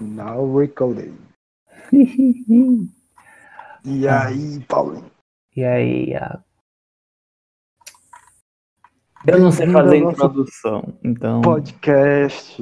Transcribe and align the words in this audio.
Now 0.00 0.44
recording. 0.58 1.16
E 3.88 4.08
Ah. 4.08 4.26
aí, 4.26 4.58
Paulinho? 4.66 5.08
E 5.54 5.64
aí, 5.64 6.08
Iago? 6.10 6.42
Eu 9.24 9.38
não 9.40 9.52
sei 9.52 9.70
fazer 9.70 9.98
introdução, 9.98 10.98
então. 11.04 11.40
Podcast. 11.40 12.60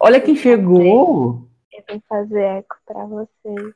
Olha 0.00 0.20
quem 0.20 0.36
chegou! 0.36 1.48
Eu 1.72 1.84
vim 1.90 2.00
fazer 2.08 2.40
eco 2.40 2.76
pra 2.86 3.04
vocês. 3.04 3.74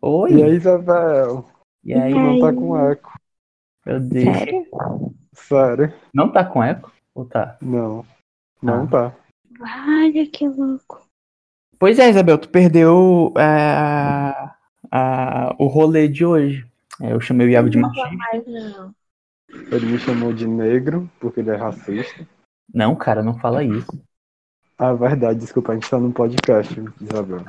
Oi! 0.00 0.32
E 0.34 0.42
aí, 0.44 0.52
Isabel? 0.54 1.44
E 1.82 1.92
aí, 1.94 2.00
E 2.00 2.04
aí? 2.04 2.14
Não 2.14 2.40
tá 2.40 2.52
com 2.52 2.78
eco. 2.88 3.12
meu 3.84 4.00
Deus. 4.00 4.24
Sério? 4.36 4.66
Sério? 5.34 5.94
Não 6.14 6.30
tá 6.32 6.44
com 6.44 6.62
eco? 6.62 6.92
Ou 7.12 7.24
tá? 7.24 7.58
Não. 7.60 8.06
Não 8.62 8.84
Ah. 8.84 8.86
tá. 8.86 9.16
Olha 9.60 10.26
que 10.30 10.46
louco. 10.48 11.04
Pois 11.78 11.98
é, 11.98 12.08
Isabel, 12.08 12.38
tu 12.38 12.48
perdeu 12.48 13.32
é, 13.36 14.50
a- 14.90 15.54
o 15.58 15.66
rolê 15.66 16.08
de 16.08 16.24
hoje. 16.24 16.66
É, 17.00 17.12
Eu 17.12 17.20
chamei 17.20 17.46
o 17.46 17.50
Iago 17.50 17.68
de 17.68 17.78
não. 17.78 17.90
Ele 19.70 19.86
me 19.86 19.98
chamou 19.98 20.32
de 20.32 20.46
negro 20.46 21.10
porque 21.20 21.40
ele 21.40 21.50
é 21.50 21.56
racista. 21.56 22.26
Não, 22.72 22.94
cara, 22.96 23.22
não 23.22 23.38
fala 23.38 23.62
isso. 23.62 23.86
Ah, 24.78 24.92
verdade, 24.92 25.38
desculpa, 25.40 25.72
a 25.72 25.74
gente 25.74 25.88
tá 25.88 25.98
num 25.98 26.10
podcast, 26.12 26.74
Isabel. 27.00 27.42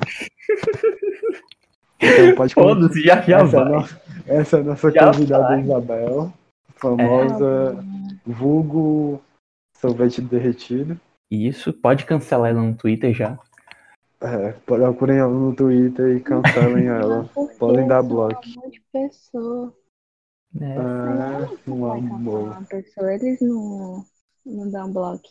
Então 2.00 2.34
pode 2.36 2.54
Foda-se, 2.54 3.02
já, 3.02 3.20
já 3.22 3.40
essa, 3.40 3.56
é 3.56 3.60
a 3.60 3.64
vai. 3.64 3.72
nossa, 3.72 4.02
essa 4.26 4.56
é 4.56 4.60
a 4.60 4.64
nossa 4.64 4.90
Já 4.92 5.12
convidada 5.12 5.42
vai. 5.48 5.60
Isabel, 5.60 6.32
famosa, 6.76 7.84
vulgo 8.24 9.20
sorvete 9.76 10.22
derretido. 10.22 10.98
Isso, 11.30 11.72
pode 11.72 12.04
cancelar 12.06 12.50
ela 12.50 12.62
no 12.62 12.74
Twitter 12.74 13.12
já. 13.12 13.36
É, 14.20 14.52
procurem 14.66 15.18
ela 15.18 15.32
no 15.32 15.54
Twitter 15.54 16.16
e 16.16 16.20
cancelem 16.20 16.86
ela. 16.88 17.28
Podem 17.58 17.86
dar 17.86 18.02
só 18.02 18.08
bloco. 18.08 18.40
Um 18.46 18.54
monte 18.62 18.72
de 18.72 18.84
pessoa. 18.92 19.74
É, 20.60 20.76
Ah, 20.76 21.48
um 21.68 21.80
vai 21.80 21.98
amor. 22.00 22.40
uma 22.48 22.62
pessoa, 22.64 23.14
eles 23.14 23.40
não, 23.40 24.04
não 24.44 24.70
dão 24.70 24.92
bloco. 24.92 25.28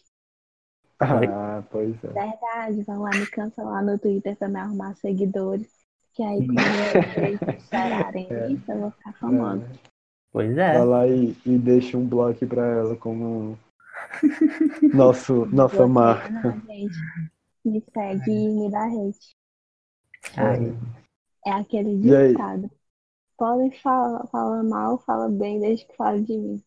Ah, 0.99 1.63
pois 1.69 1.95
é. 2.03 2.07
Verdade, 2.07 2.83
vão 2.83 3.01
lá 3.01 3.09
me 3.11 3.25
cancelar 3.27 3.83
no 3.85 3.99
Twitter 3.99 4.35
pra 4.37 4.47
me 4.47 4.59
arrumar 4.59 4.95
seguidores. 4.95 5.67
Que 6.13 6.23
aí 6.23 6.45
quando 6.47 7.23
eles 7.23 7.39
dispararem 7.57 8.27
É. 8.29 8.51
isso, 8.51 8.71
eu 8.71 8.79
vou 8.79 8.91
ficar 8.91 9.13
famosa. 9.13 9.67
pois 10.31 10.55
Vai 10.55 10.75
é. 10.75 10.83
lá 10.83 11.07
e, 11.07 11.35
e 11.45 11.57
deixa 11.57 11.97
um 11.97 12.07
bloco 12.07 12.45
pra 12.47 12.65
ela 12.65 12.95
como 12.95 13.57
nosso, 14.93 15.45
nossa 15.47 15.87
marca. 15.87 16.29
não, 16.29 16.61
gente. 16.67 16.95
Me 17.67 17.83
segue 17.93 18.31
e 18.31 18.49
me 18.49 18.71
dá 18.71 18.85
hate. 18.85 19.35
Ai, 20.37 20.73
É 21.45 21.51
aquele 21.51 21.97
ditado. 21.97 22.71
Podem 23.37 23.71
falar, 23.71 24.25
falar 24.27 24.63
mal, 24.63 24.97
fala 24.99 25.29
bem, 25.29 25.59
desde 25.59 25.85
que 25.85 25.95
fale 25.95 26.23
de 26.23 26.37
mim. 26.37 26.63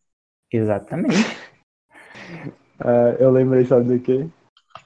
exatamente. 0.53 1.15
É, 2.83 3.23
eu 3.23 3.31
lembrei, 3.31 3.63
sabe 3.67 3.85
do 3.99 4.01
quê? 4.03 4.27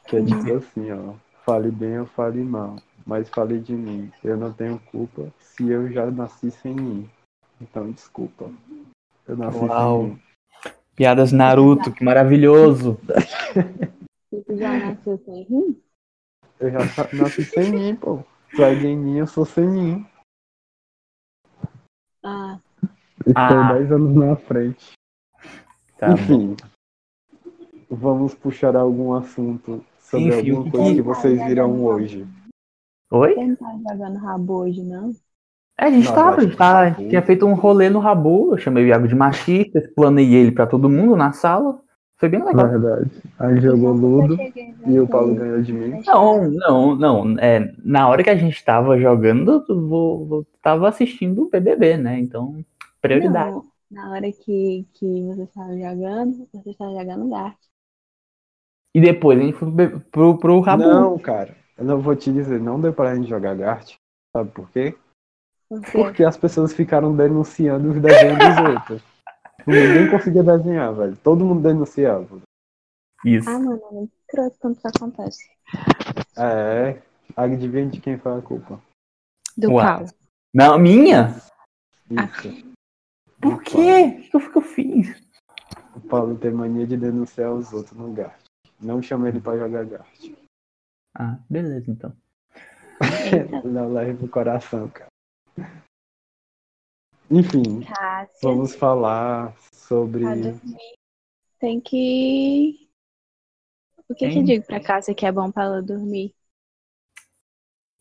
Que 0.09 0.17
é 0.17 0.25
tipo 0.25 0.55
assim, 0.55 0.91
ó. 0.91 1.15
Fale 1.45 1.70
bem 1.70 2.01
ou 2.01 2.07
fale 2.07 2.42
mal, 2.42 2.75
mas 3.07 3.29
fale 3.29 3.61
de 3.61 3.73
mim. 3.73 4.11
Eu 4.25 4.37
não 4.37 4.53
tenho 4.53 4.81
culpa 4.91 5.33
se 5.39 5.69
eu 5.70 5.89
já 5.92 6.11
nasci 6.11 6.51
sem 6.51 6.75
mim. 6.75 7.09
Então, 7.61 7.92
desculpa. 7.92 8.51
Eu 9.29 9.37
nasci 9.37 9.59
Uau. 9.61 10.01
sem 10.01 10.11
mim. 10.11 10.23
Piadas 10.97 11.31
Naruto, 11.31 11.92
que 11.92 12.03
maravilhoso. 12.05 12.98
Se 14.31 14.42
tu 14.42 14.57
já 14.57 14.77
nasceu 14.77 15.17
sem 15.25 15.45
rim, 15.45 15.81
Eu 16.61 16.71
já 16.71 16.79
nasci 17.13 17.45
sem 17.45 17.71
mim, 17.71 17.97
pô. 17.97 18.23
Se 18.55 18.63
alguém 18.63 18.93
em 18.95 18.97
mim, 18.97 19.19
eu 19.19 19.27
sou 19.27 19.45
sem 19.45 19.67
mim. 19.67 20.07
ah, 22.23 22.59
Estou 23.27 23.35
Ah. 23.37 23.73
10 23.75 23.92
anos 23.92 24.15
na 24.15 24.37
frente. 24.37 24.93
Tá 25.98 26.09
bom. 26.09 26.14
Enfim, 26.14 26.57
vamos 27.91 28.35
puxar 28.35 28.77
algum 28.77 29.14
assunto 29.14 29.85
sobre 29.98 30.29
Enfim, 30.39 30.51
alguma 30.51 30.64
que 30.64 30.70
coisa 30.77 30.95
que- 30.95 31.03
vocês 31.03 31.45
viram 31.47 31.85
hoje. 31.85 32.27
Oi? 33.11 33.35
não 33.37 33.57
tá 33.57 33.93
jogando 33.95 34.19
rabo 34.19 34.55
hoje, 34.55 34.83
não? 34.83 35.11
É, 35.79 35.87
a 35.87 35.91
gente 35.91 36.07
Não, 36.07 36.14
tava, 36.14 36.43
eu 36.43 36.57
a 36.59 36.89
gente 36.89 36.97
que- 36.97 37.09
tinha 37.09 37.23
feito 37.23 37.47
um 37.47 37.55
rolê 37.55 37.91
no 37.91 37.98
Rabu, 37.98 38.53
eu 38.53 38.59
chamei 38.59 38.85
o 38.85 38.87
Iago 38.87 39.09
de 39.09 39.14
machista, 39.14 39.79
explanei 39.81 40.33
ele 40.35 40.53
pra 40.53 40.67
todo 40.69 40.89
mundo 40.89 41.17
na 41.17 41.33
sala. 41.33 41.81
Foi 42.17 42.29
bem 42.29 42.45
legal. 42.45 42.69
Verdade. 42.69 43.11
Aí 43.39 43.61
jogou 43.61 43.95
Então, 43.95 44.08
Ludo 44.08 44.41
em 44.41 44.75
e 44.86 45.01
o 45.01 45.07
Paulo 45.08 45.35
ganhou 45.35 45.61
de 45.63 45.73
mim. 45.73 46.02
Não, 46.07 46.48
não, 46.48 46.95
não. 46.97 47.39
É, 47.39 47.75
na 47.85 48.08
hora 48.08 48.23
que 48.23 48.30
a 48.30 48.36
gente 48.36 48.64
tava 48.64 48.98
jogando, 48.98 49.64
eu 49.69 49.89
vou, 49.89 50.27
vou- 50.27 50.47
tava 50.63 50.89
assistindo 50.89 51.42
o 51.42 51.51
BBB, 51.51 51.97
né? 51.97 52.19
Então, 52.19 52.64
prioridade. 53.01 53.51
Não, 53.51 53.67
na 53.91 54.11
hora 54.11 54.30
que, 54.33 54.86
que 54.95 55.23
você 55.23 55.42
estava 55.42 55.77
jogando, 55.77 56.48
você 56.52 56.70
estava 56.70 56.92
jogando 56.92 57.30
Dart. 57.30 57.57
E 58.95 59.01
depois 59.01 59.39
a 59.39 59.42
gente 59.42 59.57
foi 59.58 59.73
pro, 59.73 60.01
pro, 60.01 60.39
pro 60.39 60.61
Rabu. 60.61 60.85
Não, 60.85 61.19
cara, 61.19 61.57
eu 61.77 61.85
não 61.85 62.01
vou 62.01 62.14
te 62.14 62.33
dizer, 62.33 62.61
não 62.61 62.81
deu 62.81 62.92
pra 62.92 63.14
gente 63.17 63.29
jogar 63.29 63.57
Gart. 63.57 63.96
Sabe 64.35 64.51
por 64.52 64.70
quê? 64.70 64.95
Porque 65.69 65.91
Porque 65.91 66.25
as 66.25 66.36
pessoas 66.36 66.73
ficaram 66.73 67.14
denunciando 67.17 67.91
os 67.91 68.01
desenhos 68.01 68.39
dos 68.39 68.75
outros. 68.75 69.14
Ninguém 69.67 70.11
conseguia 70.11 70.42
desenhar, 70.42 70.95
velho. 70.95 71.17
Todo 71.17 71.45
mundo 71.45 71.63
denunciava. 71.63 72.41
Isso. 73.25 73.48
Ah, 73.48 73.58
mano, 73.58 73.80
é 73.91 73.95
muito 73.95 74.13
escroto 74.27 74.57
quando 74.61 74.77
isso 74.77 74.89
acontece. 74.89 75.51
É, 76.36 77.02
adivinha 77.36 77.89
de 77.89 78.01
quem 78.01 78.19
foi 78.19 78.39
a 78.39 78.42
culpa. 78.42 78.80
Do. 79.57 79.69
Paulo. 79.69 80.07
Não, 80.52 80.79
minha? 80.79 81.29
Isso. 82.11 82.75
Por 83.41 83.63
quê? 83.63 84.29
O 84.35 84.41
que 84.51 84.57
eu- 84.58 84.63
fiz? 84.63 85.23
O 85.95 86.01
Paulo 86.01 86.36
tem 86.36 86.51
mania 86.51 86.86
de 86.86 86.96
denunciar 86.96 87.52
os 87.52 87.73
outros 87.73 87.96
no 87.96 88.13
Gart. 88.13 88.41
Não 88.81 89.01
chama 89.01 89.29
ele 89.29 89.41
pra 89.41 89.57
jogar 89.57 89.85
Gart. 89.85 90.31
Ah, 91.14 91.39
beleza, 91.48 91.91
então. 91.91 92.13
Não 93.64 93.92
leve 93.92 94.14
pro 94.14 94.29
coração, 94.29 94.89
cara. 94.89 95.11
Enfim, 97.30 97.80
Cássia, 97.83 98.39
vamos 98.42 98.74
falar 98.74 99.57
sobre. 99.73 100.24
Tem 101.58 101.80
que. 101.80 102.89
O 104.08 104.14
que 104.14 104.29
que 104.29 104.39
eu 104.39 104.45
digo 104.45 104.67
pra 104.67 104.80
Cássia 104.80 105.14
que 105.14 105.24
é 105.24 105.33
bom 105.33 105.51
pra 105.51 105.64
ela 105.64 105.83
dormir? 105.83 106.34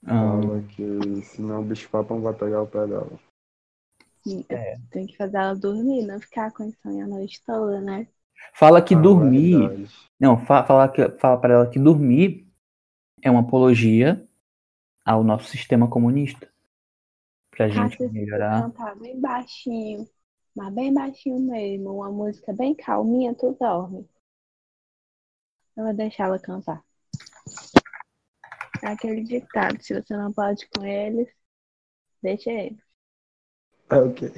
Ah, 0.06 0.42
Fala 0.42 0.62
que 0.64 1.22
senão 1.24 1.62
o 1.62 1.66
bicho 1.66 1.90
papão 1.90 2.22
vai 2.22 2.34
pegar 2.34 2.62
o 2.62 2.68
pé 2.68 2.86
dela. 2.86 3.20
É. 4.50 4.78
Tem 4.92 5.06
que 5.06 5.18
fazer 5.18 5.38
ela 5.38 5.56
dormir, 5.56 6.06
não 6.06 6.20
ficar 6.20 6.52
com 6.52 6.64
insônia 6.64 7.06
a 7.06 7.08
noite 7.08 7.42
toda, 7.46 7.82
né? 7.82 8.08
fala 8.54 8.82
que 8.82 8.96
Ah, 8.96 9.02
dormir. 9.02 9.58
verdade. 9.58 9.90
Não, 10.20 10.38
fa 10.46 10.64
fala, 10.64 10.90
que, 10.90 11.10
fala 11.20 11.38
pra 11.40 11.54
ela 11.54 11.70
que 11.70 11.80
dormir 11.80 12.48
é 13.22 13.32
uma 13.32 13.42
apologia 13.42 14.28
ao 15.06 15.24
nosso 15.24 15.46
sistema 15.50 15.90
comunista. 15.90 16.53
Pra 17.56 17.70
gente 17.70 17.98
se 17.98 18.08
tu 18.08 18.14
melhorar. 18.14 18.64
cantar 18.64 18.96
bem 18.96 19.20
baixinho, 19.20 20.08
mas 20.56 20.74
bem 20.74 20.94
baixinho 20.94 21.40
mesmo, 21.40 21.96
uma 21.96 22.12
música 22.12 22.52
bem 22.54 22.76
calminha, 22.76 23.36
tu 23.36 23.56
dorme. 23.60 24.10
Eu 25.76 25.86
vou 25.86 25.94
deixar 25.94 26.26
ela 26.26 26.40
cantar. 26.40 26.84
É 28.84 28.88
aquele 28.88 29.24
ditado, 29.24 29.82
se 29.82 29.94
você 29.94 30.18
não 30.18 30.34
pode 30.34 30.68
com 30.70 30.84
eles, 30.84 31.28
deixa 32.22 32.52
ele. 32.52 32.78
É 33.90 33.98
o 33.98 34.14
quê? 34.14 34.32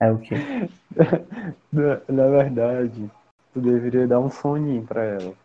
É 0.00 0.10
o 0.10 0.18
quê? 0.18 0.34
Na, 1.72 2.00
na 2.08 2.28
verdade, 2.28 3.10
tu 3.52 3.60
deveria 3.60 4.06
dar 4.06 4.20
um 4.20 4.30
soninho 4.30 4.86
pra 4.86 5.02
ela. 5.04 5.36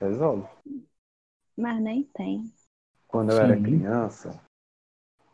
Resolve. 0.00 0.48
Mas 1.56 1.82
nem 1.82 2.04
tem. 2.14 2.52
Quando 3.08 3.32
eu 3.32 3.38
era 3.38 3.60
criança, 3.60 4.40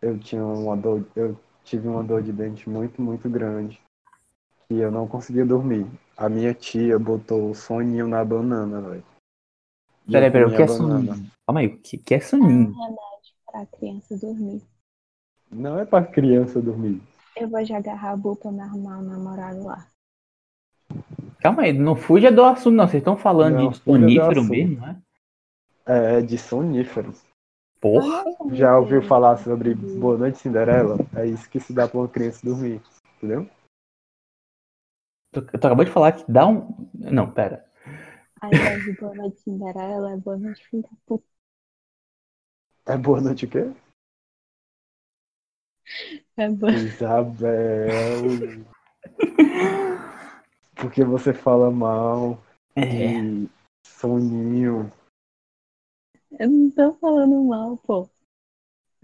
eu 0.00 0.18
tinha 0.18 0.44
uma 0.44 0.76
dor, 0.76 1.04
eu 1.16 1.38
tive 1.64 1.88
uma 1.88 2.02
dor 2.02 2.22
de 2.22 2.32
dente 2.32 2.68
muito, 2.68 3.00
muito 3.00 3.28
grande. 3.28 3.80
E 4.70 4.78
eu 4.78 4.90
não 4.90 5.06
conseguia 5.08 5.46
dormir. 5.46 5.86
A 6.16 6.28
minha 6.28 6.52
tia 6.52 6.98
botou 6.98 7.50
o 7.50 7.54
soninho 7.54 8.06
na 8.06 8.24
banana, 8.24 8.80
velho. 8.80 9.04
Peraí, 10.10 10.30
peraí, 10.30 10.46
o 10.52 10.56
que 10.56 10.62
é 10.62 10.66
banana. 10.66 11.14
soninho? 11.14 11.30
Calma 11.46 11.60
aí, 11.60 11.66
o 11.68 11.78
que, 11.78 11.98
que 11.98 12.14
é 12.14 12.16
É 12.16 12.20
soninho? 12.20 12.72
remédio 12.72 12.98
pra 13.46 13.66
criança 13.66 14.16
dormir. 14.18 14.62
Não 15.50 15.78
é 15.78 15.84
pra 15.86 16.04
criança 16.04 16.60
dormir. 16.60 17.00
Eu 17.36 17.48
vou 17.48 17.64
jogar 17.64 17.94
rabu 17.94 18.36
pra 18.36 18.50
me 18.50 18.60
arrumar 18.60 18.98
um 18.98 19.02
namorado 19.02 19.64
lá. 19.64 19.86
Calma 21.40 21.62
aí, 21.62 21.72
não 21.72 21.94
fuja 21.94 22.32
do 22.32 22.42
assunto, 22.44 22.74
não. 22.74 22.86
Vocês 22.88 23.00
estão 23.00 23.16
falando 23.16 23.54
Não, 23.54 23.70
de 23.70 23.78
sonífero 23.78 24.44
mesmo, 24.44 24.76
não 24.78 24.88
é? 24.88 24.96
É 25.86 26.20
de 26.20 26.36
soníferos. 26.36 27.22
Porra! 27.80 28.24
Já 28.52 28.76
ouviu 28.78 29.02
falar 29.02 29.36
sobre 29.38 29.74
Boa 29.74 30.18
Noite 30.18 30.38
Cinderela? 30.38 30.96
É 31.14 31.26
isso 31.26 31.48
que 31.48 31.60
se 31.60 31.72
dá 31.72 31.86
pra 31.88 31.98
uma 32.00 32.08
criança 32.08 32.44
dormir. 32.44 32.82
Entendeu? 33.16 33.48
Tu, 35.32 35.42
tu 35.42 35.66
acabou 35.66 35.84
de 35.84 35.90
falar 35.90 36.12
que 36.12 36.30
dá 36.30 36.46
um. 36.46 36.88
Não, 36.94 37.30
pera. 37.30 37.64
Aí 38.40 38.54
invés 38.54 38.84
de 38.84 38.92
boa 38.92 39.14
noite 39.14 39.40
Cinderela, 39.40 40.12
é 40.12 40.16
boa 40.16 40.36
noite 40.36 40.66
filho 40.68 40.82
da 40.82 40.88
puta. 41.06 41.24
É 42.86 42.96
boa 42.96 43.20
noite 43.20 43.44
o 43.44 43.50
quê? 43.50 43.70
É 46.36 46.48
bom. 46.48 46.68
Isabel. 46.70 48.22
Porque 50.76 51.04
você 51.04 51.34
fala 51.34 51.70
mal 51.70 52.40
É. 52.76 53.20
de 53.20 53.48
soninho. 53.84 54.92
Eu 56.32 56.50
não 56.50 56.70
tô 56.70 56.94
falando 56.98 57.44
mal, 57.44 57.76
pô. 57.78 58.08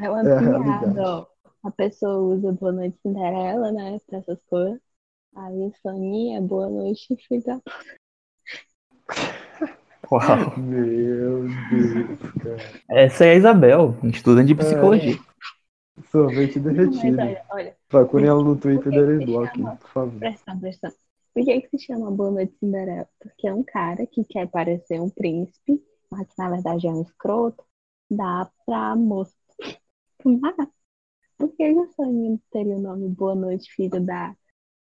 É 0.00 0.11
uma 0.11 0.29
É 0.29 0.32
a 0.35 0.38
piada, 0.41 1.03
ó. 1.03 1.26
A 1.62 1.71
pessoa 1.71 2.19
usa 2.19 2.53
Boa 2.53 2.73
Noite 2.73 2.99
Cinderela, 3.03 3.73
né? 3.73 3.99
Pra 4.06 4.19
essas 4.19 4.38
coisas. 4.44 4.81
Aí 5.37 5.73
Soninha, 5.82 6.41
Boa 6.43 6.69
Noite, 6.69 7.17
fica. 7.29 7.61
Uau. 10.11 10.59
Meu 10.59 11.44
Deus, 11.71 12.32
cara. 12.43 12.82
Essa 12.91 13.25
é 13.25 13.31
a 13.31 13.35
Isabel, 13.35 13.97
estudante 14.05 14.49
de 14.49 14.55
psicologia. 14.55 15.19
Sorvete 16.11 16.59
Mas 16.61 16.77
derretido. 16.77 17.20
olha, 17.20 17.44
olha, 17.50 17.77
Procurem 17.88 18.27
ela 18.27 18.43
no 18.43 18.56
Twitter 18.56 18.93
da 18.93 19.53
chama? 19.53 19.77
por 19.77 19.88
favor. 19.91 20.19
presta 20.19 20.53
atenção. 20.53 20.93
Por 21.32 21.44
que, 21.44 21.61
que 21.62 21.79
se 21.79 21.87
chama 21.87 22.11
Boa 22.11 22.31
Noite 22.31 22.55
Cinderela? 22.61 23.09
Porque 23.19 23.49
é 23.49 23.55
um 23.55 23.62
cara 23.62 24.06
que 24.06 24.25
quer 24.25 24.47
parecer 24.49 25.00
um 25.00 25.11
príncipe, 25.11 25.82
mas 26.16 26.26
que 26.28 26.38
na 26.38 26.50
verdade 26.50 26.87
é 26.87 26.90
um 26.90 27.02
escroto, 27.02 27.64
dá 28.11 28.50
pra 28.64 28.94
moça. 28.96 29.34
Mas, 30.25 30.56
por 31.37 31.49
que 31.55 31.70
o 31.70 31.93
Soninho 31.93 32.40
teria 32.50 32.76
o 32.76 32.81
nome 32.81 33.08
Boa 33.08 33.34
Noite, 33.34 33.70
filho 33.72 34.00
da. 34.00 34.34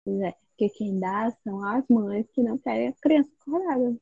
Né? 0.07 0.33
Porque 0.51 0.69
quem 0.69 1.01
dá 1.01 1.31
são 1.43 1.65
as 1.65 1.85
mães 1.89 2.27
que 2.33 2.43
não 2.43 2.59
querem 2.59 2.89
a 2.89 2.93
criança 2.93 3.31
acordada. 3.41 3.97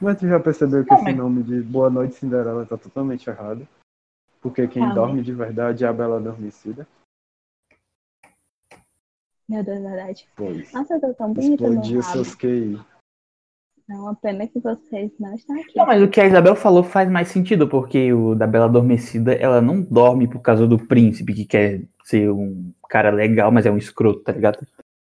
Mas 0.00 0.18
tu 0.18 0.26
já 0.26 0.40
percebeu 0.40 0.82
que 0.84 0.90
Não, 0.90 0.96
esse 0.96 1.04
mas- 1.04 1.16
nome 1.16 1.42
de 1.42 1.60
Boa 1.62 1.90
Noite 1.90 2.14
Cinderela 2.14 2.64
tá 2.66 2.76
totalmente 2.76 3.28
errado? 3.28 3.68
Porque 4.40 4.66
quem 4.66 4.92
dorme 4.94 5.22
de 5.22 5.34
verdade 5.34 5.84
é 5.84 5.88
a 5.88 5.92
Bela 5.92 6.16
Adormecida. 6.16 6.88
Meu 9.46 9.62
Deus, 9.62 9.78
é 9.78 9.82
verdade. 9.82 10.28
Pois. 10.34 10.72
Nossa, 10.72 10.94
eu 10.94 11.00
tô 11.00 11.14
tão 11.14 11.32
bonita 11.34 11.64
rabo. 11.68 12.02
seus 12.02 12.34
QI. 12.34 12.76
É 13.90 13.94
uma 13.94 14.14
pena 14.14 14.46
que 14.46 14.60
vocês 14.60 15.10
não 15.18 15.34
estão 15.34 15.60
aqui. 15.60 15.76
Não, 15.76 15.84
mas 15.84 16.00
o 16.00 16.06
que 16.06 16.20
a 16.20 16.26
Isabel 16.26 16.54
falou 16.54 16.84
faz 16.84 17.10
mais 17.10 17.26
sentido, 17.26 17.66
porque 17.66 18.12
o 18.12 18.36
da 18.36 18.46
Bela 18.46 18.66
Adormecida, 18.66 19.32
ela 19.32 19.60
não 19.60 19.82
dorme 19.82 20.28
por 20.28 20.40
causa 20.40 20.64
do 20.64 20.78
príncipe, 20.78 21.34
que 21.34 21.44
quer 21.44 21.82
ser 22.04 22.30
um 22.30 22.72
cara 22.88 23.10
legal, 23.10 23.50
mas 23.50 23.66
é 23.66 23.70
um 23.70 23.76
escroto, 23.76 24.20
tá 24.20 24.30
ligado? 24.30 24.64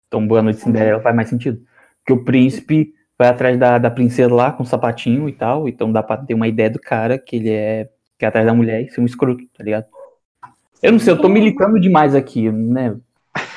Então, 0.06 0.26
Boa 0.26 0.43
Noite 0.43 0.61
Cinderela 0.61 1.00
faz 1.00 1.17
mais 1.17 1.31
sentido. 1.31 1.58
Porque 2.05 2.20
o 2.20 2.23
príncipe 2.23 2.93
vai 3.19 3.28
atrás 3.28 3.58
da, 3.58 3.78
da 3.78 3.90
princesa 3.90 4.32
lá 4.32 4.52
com 4.52 4.62
sapatinho 4.62 5.26
e 5.26 5.32
tal, 5.32 5.67
então 5.67 5.90
dá 5.90 6.02
pra 6.02 6.19
ter 6.19 6.34
uma 6.34 6.46
ideia 6.46 6.69
do 6.69 6.78
cara 6.78 7.19
que 7.19 7.37
ele 7.37 7.50
é 7.50 7.88
que 8.19 8.25
é 8.25 8.28
atrás 8.28 8.46
da 8.46 8.55
mulher 8.55 8.82
e 8.82 8.90
ser 8.90 9.00
um 9.00 9.06
escroto, 9.06 9.43
tá 9.56 9.64
ligado? 9.64 9.87
Eu 10.82 10.93
não 10.93 10.99
sei, 10.99 11.12
eu 11.12 11.20
tô 11.20 11.28
militando 11.28 11.81
demais 11.81 12.14
aqui, 12.14 12.50
né? 12.50 12.94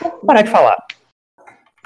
Vou 0.01 0.11
parar 0.25 0.41
de 0.41 0.49
falar. 0.49 0.77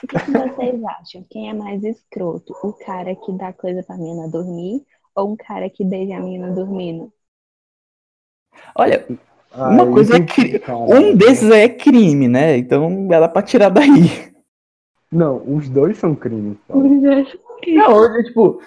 O 0.04 0.08
que, 0.08 0.20
que 0.20 0.32
vocês 0.32 0.84
acham? 0.84 1.26
Quem 1.30 1.50
é 1.50 1.54
mais 1.54 1.84
escroto? 1.84 2.54
O 2.64 2.74
cara 2.74 3.16
que 3.16 3.32
dá 3.34 3.54
coisa 3.54 3.82
pra 3.84 3.98
menina 3.98 4.28
dormir 4.30 4.84
ou 5.16 5.32
um 5.32 5.36
cara 5.36 5.70
que 5.70 5.84
beija 5.84 6.18
a 6.18 6.20
menina 6.20 6.52
dormindo? 6.52 7.12
Olha, 8.76 9.06
Uma 9.56 9.84
Aí 9.84 9.92
coisa 9.94 10.16
é 10.18 10.20
cara, 10.60 10.78
um 10.78 11.16
desses 11.16 11.50
aí 11.52 11.62
é 11.62 11.70
crime, 11.70 12.28
né? 12.28 12.58
Então 12.58 13.08
dá 13.08 13.28
pra 13.30 13.42
tirar 13.42 13.70
daí. 13.70 14.34
Não, 15.12 15.42
os 15.56 15.70
dois 15.70 15.98
são 15.98 16.16
crimes. 16.16 16.58
cara. 16.68 16.80
Não, 17.68 18.16
é, 18.18 18.24
tipo, 18.24 18.60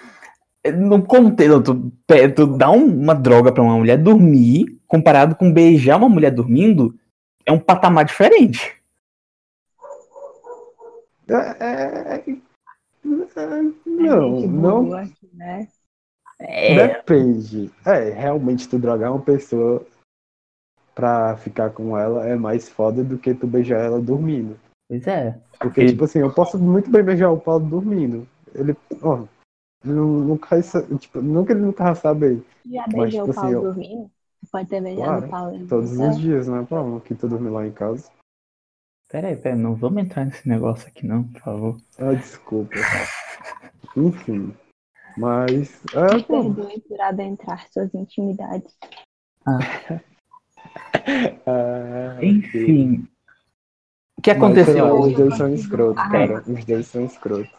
no 0.75 1.03
contexto, 1.05 1.61
tu, 1.61 1.93
tu 2.35 2.47
dá 2.57 2.71
um- 2.71 2.85
uma 3.01 3.13
droga 3.13 3.51
pra 3.51 3.61
uma 3.61 3.77
mulher 3.77 3.97
dormir, 3.97 4.65
comparado 4.87 5.35
com 5.35 5.51
beijar 5.51 5.97
uma 5.97 6.09
mulher 6.09 6.31
dormindo, 6.31 6.95
é 7.45 7.51
um 7.51 7.59
patamar 7.59 8.05
diferente. 8.05 8.76
É, 11.29 11.63
é- 11.65 12.29
é- 12.29 12.37
não, 13.85 14.35
gente 14.35 14.47
não 14.47 14.83
bugou 14.83 14.95
aqui, 14.97 15.29
né? 15.33 15.67
É, 16.39 16.87
depende. 16.87 17.71
É, 17.85 18.09
realmente 18.09 18.67
tu 18.67 18.77
drogar 18.77 19.11
uma 19.11 19.21
pessoa 19.21 19.85
pra 20.93 21.37
ficar 21.37 21.71
com 21.71 21.97
ela 21.97 22.25
é 22.25 22.35
mais 22.35 22.67
foda 22.69 23.03
do 23.03 23.17
que 23.17 23.33
tu 23.33 23.45
beijar 23.47 23.79
ela 23.79 23.99
dormindo. 24.01 24.57
pois 24.87 25.05
é. 25.07 25.39
Porque, 25.59 25.81
Ele- 25.81 25.91
tipo 25.91 26.03
assim, 26.03 26.19
eu 26.19 26.31
posso 26.33 26.57
muito 26.57 26.89
bem 26.89 27.03
beijar 27.03 27.31
o 27.31 27.39
Paulo 27.39 27.67
dormindo. 27.67 28.27
Ele, 28.53 28.75
ó, 29.01 29.25
não, 29.83 30.05
nunca, 30.07 30.59
tipo, 30.99 31.21
nunca 31.21 31.53
ele 31.53 31.61
nunca 31.61 31.83
vai 31.83 31.95
saber. 31.95 32.43
Já 32.65 32.85
Mas, 32.87 33.11
beijou 33.11 33.27
tipo 33.27 33.31
o 33.31 33.33
Paulo 33.35 33.47
assim, 33.49 33.55
eu- 33.55 33.61
dormindo? 33.61 34.11
Pode 34.51 34.69
ter 34.69 34.81
beijado 34.81 35.07
Claro, 35.07 35.25
o 35.25 35.29
Paulo. 35.29 35.67
Todos 35.67 35.91
os 35.99 36.19
dias, 36.19 36.47
né, 36.47 36.65
Paulo? 36.69 37.01
Que 37.01 37.15
tu 37.15 37.27
dorme 37.27 37.49
lá 37.49 37.65
em 37.65 37.71
casa. 37.71 38.09
Pera 39.09 39.29
aí, 39.29 39.35
pera 39.37 39.55
não 39.55 39.75
vamos 39.75 40.03
entrar 40.03 40.25
nesse 40.25 40.47
negócio 40.47 40.87
aqui 40.87 41.05
não, 41.07 41.23
por 41.23 41.41
favor. 41.41 41.77
Ah, 41.97 42.13
desculpa. 42.13 42.75
Enfim. 43.95 44.53
Mas. 45.17 45.81
É, 45.93 46.15
Me 46.15 46.23
pô, 46.23 46.43
perdoe 46.43 46.81
por 46.81 47.01
adentrar 47.01 47.67
suas 47.71 47.93
intimidades. 47.93 48.77
é, 51.45 52.25
Enfim. 52.25 53.07
O 54.17 54.21
que 54.21 54.33
Mas, 54.33 54.43
aconteceu 54.43 54.85
lá, 54.85 54.93
hoje? 54.93 55.09
os 55.09 55.15
dois 55.17 55.37
são 55.37 55.53
escrotos, 55.53 56.03
Ai. 56.03 56.27
cara. 56.27 56.43
Os 56.51 56.65
dois 56.65 56.87
são 56.87 57.05
escrotos. 57.05 57.51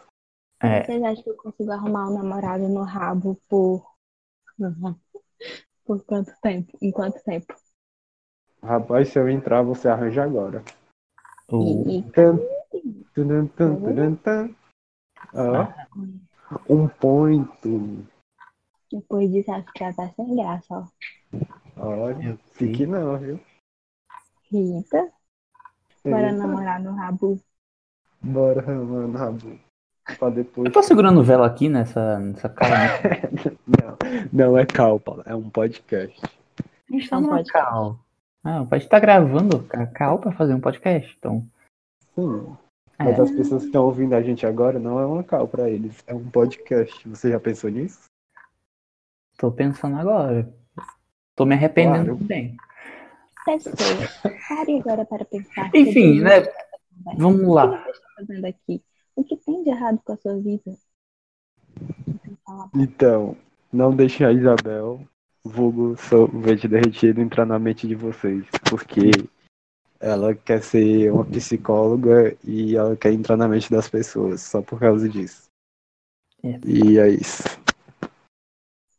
É, 0.61 0.83
Vocês 0.83 1.03
acham 1.03 1.23
que 1.23 1.29
eu 1.29 1.37
consigo 1.37 1.71
arrumar 1.71 2.09
um 2.09 2.17
namorado 2.17 2.67
no 2.67 2.83
rabo 2.83 3.39
por. 3.47 3.85
Por 5.85 6.03
quanto 6.03 6.33
tempo? 6.41 6.77
Em 6.81 6.91
quanto 6.91 7.23
tempo? 7.23 7.55
Rapaz, 8.61 9.07
se 9.07 9.17
eu 9.17 9.29
entrar, 9.29 9.63
você 9.63 9.87
arranja 9.87 10.21
agora. 10.23 10.61
Um 16.69 16.87
ponto. 16.87 18.05
depois 18.91 19.31
disso, 19.31 19.51
acho 19.51 19.71
que 19.73 19.79
já 19.83 19.93
tá 19.93 20.09
sem 20.09 20.35
graça, 20.35 20.65
ó. 20.69 20.85
Olha, 21.77 22.37
fique 22.53 22.85
não, 22.85 23.17
viu? 23.17 23.39
Rita, 24.51 25.11
bora 26.03 26.31
namorar 26.31 26.81
no 26.81 26.93
rabo. 26.93 27.39
Bora, 28.21 28.61
mano, 28.61 29.17
Rabu. 29.17 29.59
Pra 30.17 30.29
depois. 30.29 30.65
Eu 30.65 30.71
tô 30.73 30.81
segurando 30.81 31.23
vela 31.23 31.45
aqui 31.45 31.69
nessa, 31.69 32.19
nessa 32.19 32.49
cara. 32.49 32.75
né? 32.75 33.57
Não, 34.33 34.49
não 34.51 34.57
é 34.57 34.65
calpa, 34.65 35.21
é 35.25 35.35
um 35.35 35.49
podcast. 35.49 36.19
A 36.89 36.93
gente 36.93 37.09
tá 37.09 37.21
pode. 37.21 37.51
cal. 37.51 37.99
Ah, 38.43 38.65
a 38.69 38.77
gente 38.77 38.89
tá 38.89 38.99
gravando 38.99 39.67
a 39.71 39.85
cal 39.85 40.19
pra 40.19 40.31
fazer 40.31 40.53
um 40.53 40.61
podcast, 40.61 41.13
então. 41.17 41.45
Sim. 42.15 42.55
É. 42.97 43.03
Mas 43.05 43.19
as 43.19 43.31
pessoas 43.31 43.61
que 43.63 43.67
estão 43.67 43.85
ouvindo 43.85 44.13
a 44.13 44.21
gente 44.21 44.45
agora 44.45 44.77
não 44.79 44.99
é 44.99 45.05
uma 45.05 45.23
cal 45.23 45.47
pra 45.47 45.69
eles, 45.69 46.03
é 46.07 46.13
um 46.13 46.29
podcast. 46.29 47.07
Você 47.07 47.31
já 47.31 47.39
pensou 47.39 47.69
nisso? 47.69 48.05
Tô 49.37 49.51
pensando 49.51 49.97
agora. 49.97 50.53
Tô 51.35 51.45
me 51.45 51.55
arrependendo 51.55 52.05
Claro. 52.05 52.17
também. 52.19 52.57
Pessoas, 53.45 53.77
pare 54.47 54.79
agora 54.79 55.05
para 55.05 55.23
pensar. 55.25 55.71
Enfim, 55.73 56.21
né? 56.21 56.41
Vamos 57.17 57.41
O 57.47 57.53
lá. 57.53 57.77
que 57.77 57.83
você 57.85 57.89
está 57.91 58.07
fazendo 58.17 58.45
aqui? 58.45 58.83
O 59.15 59.23
que 59.23 59.37
tem 59.37 59.63
de 59.63 59.69
errado 59.69 59.99
com 60.03 60.11
a 60.11 60.17
sua 60.17 60.35
vida? 60.37 60.75
Então, 62.75 63.37
não 63.71 63.95
deixem 63.95 64.25
a 64.27 64.31
Isabel, 64.31 65.01
vulgo 65.49 65.97
sorvete 65.97 66.67
derretido, 66.67 67.21
entrar 67.21 67.45
na 67.45 67.59
mente 67.59 67.87
de 67.87 67.95
vocês. 67.95 68.45
Porque 68.69 69.11
ela 69.99 70.33
quer 70.33 70.63
ser 70.63 71.11
uma 71.11 71.25
psicóloga 71.25 72.37
e 72.43 72.75
ela 72.75 72.95
quer 72.95 73.11
entrar 73.11 73.35
na 73.35 73.47
mente 73.47 73.69
das 73.69 73.89
pessoas, 73.89 74.41
só 74.41 74.61
por 74.61 74.79
causa 74.79 75.09
disso. 75.09 75.49
É. 76.43 76.59
E 76.65 76.97
é 76.97 77.09
isso. 77.09 77.43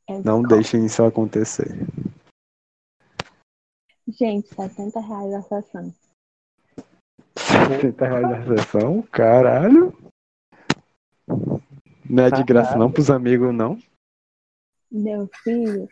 É 0.09 0.19
Não 0.25 0.42
deixem 0.42 0.85
isso 0.85 1.02
acontecer. 1.02 1.87
Gente, 4.09 4.49
70 4.49 5.00
reais 5.00 5.35
a 5.35 5.42
sessão. 5.42 5.95
70 7.37 8.07
reais 8.07 8.26
a 8.26 8.57
sessão? 8.57 9.02
Caralho. 9.02 9.97
Não 12.09 12.25
é 12.25 12.30
de 12.30 12.42
graça 12.42 12.76
não 12.76 12.90
pros 12.90 13.09
amigos, 13.09 13.54
não. 13.54 13.78
Meu 14.91 15.29
filho, 15.45 15.89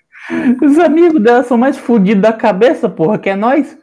Os 0.63 0.79
amigos 0.79 1.23
dela 1.23 1.45
são 1.45 1.57
mais 1.57 1.77
fudidos 1.79 2.23
da 2.23 2.33
cabeça, 2.33 2.89
porra, 2.89 3.19
que 3.19 3.29
é 3.31 3.37
nós. 3.37 3.79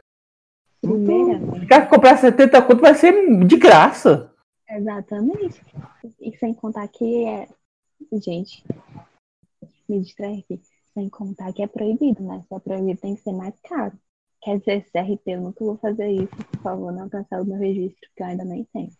primeiramente. 0.80 1.66
Cara 1.66 1.84
que 1.86 1.90
comprar 1.94 2.16
70 2.18 2.62
conto 2.62 2.80
vai 2.82 2.94
ser 2.94 3.12
de 3.46 3.56
graça. 3.56 4.30
Exatamente. 4.68 5.60
E 6.20 6.36
sem 6.36 6.52
contar 6.52 6.86
que 6.88 7.24
é. 7.24 7.48
Gente, 8.12 8.62
me 9.88 10.00
distrai 10.00 10.40
aqui. 10.40 10.60
Sem 10.92 11.08
contar 11.08 11.52
que 11.52 11.62
é 11.62 11.66
proibido, 11.66 12.22
né? 12.22 12.42
Se 12.46 12.54
é 12.54 12.58
proibido, 12.58 13.00
tem 13.00 13.14
que 13.16 13.22
ser 13.22 13.32
mais 13.32 13.54
caro. 13.68 13.92
Quer 14.42 14.58
dizer, 14.58 14.84
CRP, 14.92 15.22
eu 15.32 15.40
nunca 15.40 15.64
vou 15.64 15.76
fazer 15.78 16.08
isso. 16.10 16.28
Por 16.52 16.60
favor, 16.60 16.92
não 16.92 17.08
cancela 17.08 17.42
o 17.42 17.46
meu 17.46 17.58
registro, 17.58 18.08
que 18.14 18.22
eu 18.22 18.26
ainda 18.26 18.44
nem 18.44 18.64
tenho. 18.72 18.90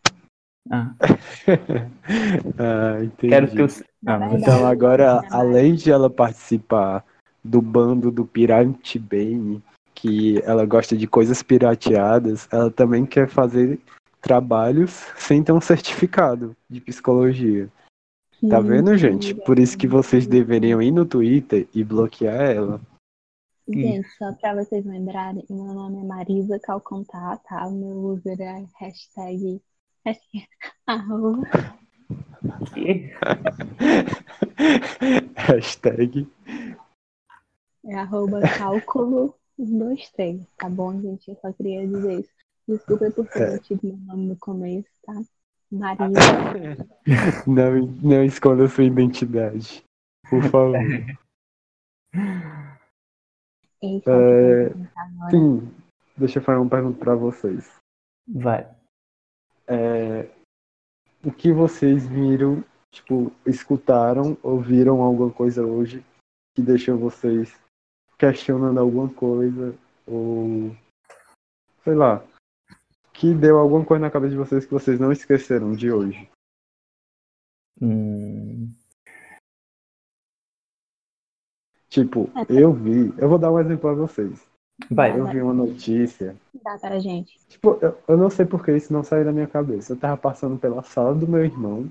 Ah, 0.70 0.94
ah, 2.58 3.04
entendi. 3.04 3.28
quero 3.28 3.64
os. 3.64 3.82
Na 4.02 4.14
Ah, 4.14 4.18
mas- 4.18 4.42
Então 4.42 4.66
agora, 4.66 5.22
além 5.30 5.74
de 5.74 5.90
ela 5.90 6.10
participar 6.10 7.04
do 7.42 7.60
bando 7.62 8.10
do 8.10 8.24
Pirate 8.26 8.98
Bane, 8.98 9.62
que 9.94 10.40
ela 10.42 10.66
gosta 10.66 10.96
de 10.96 11.06
coisas 11.06 11.42
pirateadas, 11.42 12.48
ela 12.52 12.70
também 12.70 13.06
quer 13.06 13.28
fazer 13.28 13.80
trabalhos 14.20 14.90
sem 15.16 15.42
ter 15.42 15.52
um 15.52 15.60
certificado 15.60 16.56
de 16.68 16.80
psicologia. 16.80 17.68
Tá 18.50 18.60
vendo, 18.60 18.96
gente? 18.96 19.34
Por 19.34 19.58
isso 19.58 19.78
que 19.78 19.86
vocês 19.88 20.26
deveriam 20.26 20.82
ir 20.82 20.90
no 20.90 21.06
Twitter 21.06 21.66
e 21.74 21.82
bloquear 21.82 22.40
ela. 22.50 22.80
Gente, 23.68 24.08
só 24.16 24.32
pra 24.32 24.54
vocês 24.54 24.84
lembrarem, 24.84 25.44
meu 25.50 25.74
nome 25.74 26.00
é 26.00 26.04
Marisa 26.04 26.58
Calcontá, 26.60 27.40
tá? 27.48 27.66
O 27.66 27.72
meu 27.72 27.96
user 28.12 28.40
é 28.40 28.64
hashtag. 28.78 29.60
Hashtag 30.06 30.46
arroba. 30.86 31.42
Hashtag. 35.36 36.28
É 37.84 37.94
arroba 37.96 38.40
cálculo 38.56 39.34
123, 39.56 40.46
tá 40.56 40.68
bom, 40.68 41.00
gente? 41.00 41.28
Eu 41.28 41.36
só 41.36 41.52
queria 41.52 41.86
dizer 41.86 42.20
isso. 42.20 42.30
Desculpa 42.68 43.10
por 43.10 43.28
ter 43.28 43.52
metido 43.52 43.80
meu 43.84 43.96
nome 43.96 44.28
no 44.28 44.36
começo, 44.36 44.88
tá? 45.04 45.14
Marisa. 45.70 46.20
Não, 47.46 47.86
não 48.02 48.24
esconda 48.24 48.68
sua 48.68 48.84
identidade. 48.84 49.84
Por 50.28 50.42
favor. 50.44 50.76
Ei, 53.82 54.02
É? 54.06 55.30
Sim, 55.30 55.72
deixa 56.16 56.38
eu 56.38 56.42
fazer 56.42 56.58
uma 56.58 56.70
pergunta 56.70 56.98
pra 56.98 57.14
vocês. 57.14 57.68
Vai. 58.28 58.68
O 61.26 61.32
que 61.32 61.52
vocês 61.52 62.06
viram, 62.06 62.64
tipo, 62.92 63.32
escutaram, 63.44 64.38
ouviram 64.42 65.02
alguma 65.02 65.32
coisa 65.32 65.66
hoje 65.66 66.04
que 66.54 66.62
deixou 66.62 66.96
vocês 66.96 67.52
questionando 68.16 68.78
alguma 68.78 69.12
coisa 69.12 69.76
ou 70.06 70.70
sei 71.82 71.94
lá, 71.94 72.24
que 73.12 73.34
deu 73.34 73.58
alguma 73.58 73.84
coisa 73.84 74.02
na 74.02 74.10
cabeça 74.10 74.30
de 74.30 74.38
vocês 74.38 74.64
que 74.64 74.72
vocês 74.72 75.00
não 75.00 75.10
esqueceram 75.10 75.72
de 75.72 75.90
hoje? 75.90 76.30
Hum, 77.82 78.70
Tipo, 81.96 82.30
eu 82.48 82.74
vi, 82.74 83.08
eu 83.18 83.26
vou 83.26 83.38
dar 83.38 83.50
um 83.50 83.58
exemplo 83.58 83.88
a 83.88 83.94
vocês. 83.94 84.46
Vai. 84.90 85.18
Eu 85.18 85.26
vi 85.26 85.40
uma 85.40 85.54
notícia 85.54 86.36
Dá 86.62 86.76
pra 86.78 86.98
gente. 86.98 87.38
Tipo, 87.48 87.78
eu, 87.80 87.96
eu 88.08 88.16
não 88.16 88.28
sei 88.28 88.44
porque 88.44 88.76
isso 88.76 88.92
não 88.92 89.04
saiu 89.04 89.24
da 89.24 89.32
minha 89.32 89.46
cabeça. 89.46 89.92
Eu 89.92 89.96
tava 89.96 90.16
passando 90.16 90.58
pela 90.58 90.82
sala 90.82 91.14
do 91.14 91.28
meu 91.28 91.44
irmão 91.44 91.90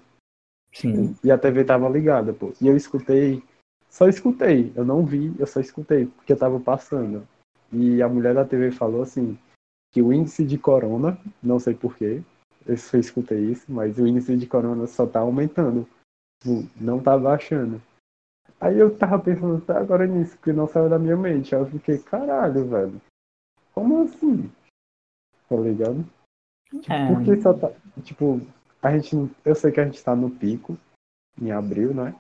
Sim. 0.74 1.16
e 1.24 1.32
a 1.32 1.38
TV 1.38 1.64
tava 1.64 1.88
ligada, 1.88 2.34
pô. 2.34 2.52
E 2.62 2.68
eu 2.68 2.76
escutei, 2.76 3.42
só 3.90 4.10
escutei. 4.10 4.74
Eu 4.76 4.84
não 4.84 5.06
vi, 5.06 5.34
eu 5.40 5.48
só 5.48 5.60
escutei, 5.60 6.08
porque 6.08 6.34
eu 6.34 6.38
tava 6.38 6.60
passando. 6.60 7.26
E 7.72 8.02
a 8.02 8.10
mulher 8.10 8.36
da 8.36 8.46
TV 8.46 8.72
falou 8.72 9.02
assim, 9.02 9.38
que 9.94 10.02
o 10.02 10.12
índice 10.12 10.44
de 10.44 10.58
corona, 10.58 11.18
não 11.42 11.58
sei 11.58 11.74
porquê, 11.74 12.22
eu 12.66 12.78
só 12.78 12.98
escutei 12.98 13.40
isso, 13.52 13.66
mas 13.70 13.98
o 13.98 14.06
índice 14.06 14.36
de 14.36 14.46
corona 14.46 14.88
só 14.88 15.06
tá 15.06 15.20
aumentando. 15.20 15.88
Tipo, 16.42 16.68
não 16.76 17.00
tá 17.00 17.18
baixando. 17.18 17.82
Aí 18.60 18.80
eu 18.80 18.98
tava 18.98 19.20
pensando 19.20 19.58
até 19.58 19.74
agora 19.74 20.08
nisso, 20.08 20.36
porque 20.38 20.54
não 20.54 20.68
saiu 20.68 20.90
da 20.90 20.98
minha 20.98 21.18
mente. 21.18 21.54
Aí 21.54 21.62
eu 21.62 21.68
fiquei, 21.68 21.98
caralho, 22.00 22.68
velho. 22.68 23.02
Como 23.74 24.04
assim? 24.04 24.52
Tá 25.50 25.56
ligado? 25.56 26.06
É, 26.90 27.08
Porque 27.08 27.42
só 27.42 27.54
tá. 27.54 27.72
Tipo, 28.04 28.42
a 28.82 28.98
gente. 28.98 29.16
Eu 29.44 29.56
sei 29.56 29.72
que 29.72 29.80
a 29.80 29.86
gente 29.86 30.04
tá 30.04 30.16
no 30.16 30.30
pico 30.30 30.78
em 31.40 31.52
abril, 31.52 31.94
né? 31.94 32.16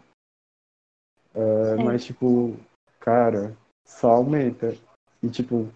Sim. 1.78 1.84
mas, 1.84 2.06
tipo, 2.06 2.58
cara, 3.00 3.56
só 3.86 4.12
aumenta. 4.12 4.74
E, 5.22 5.30
tipo, 5.30 5.70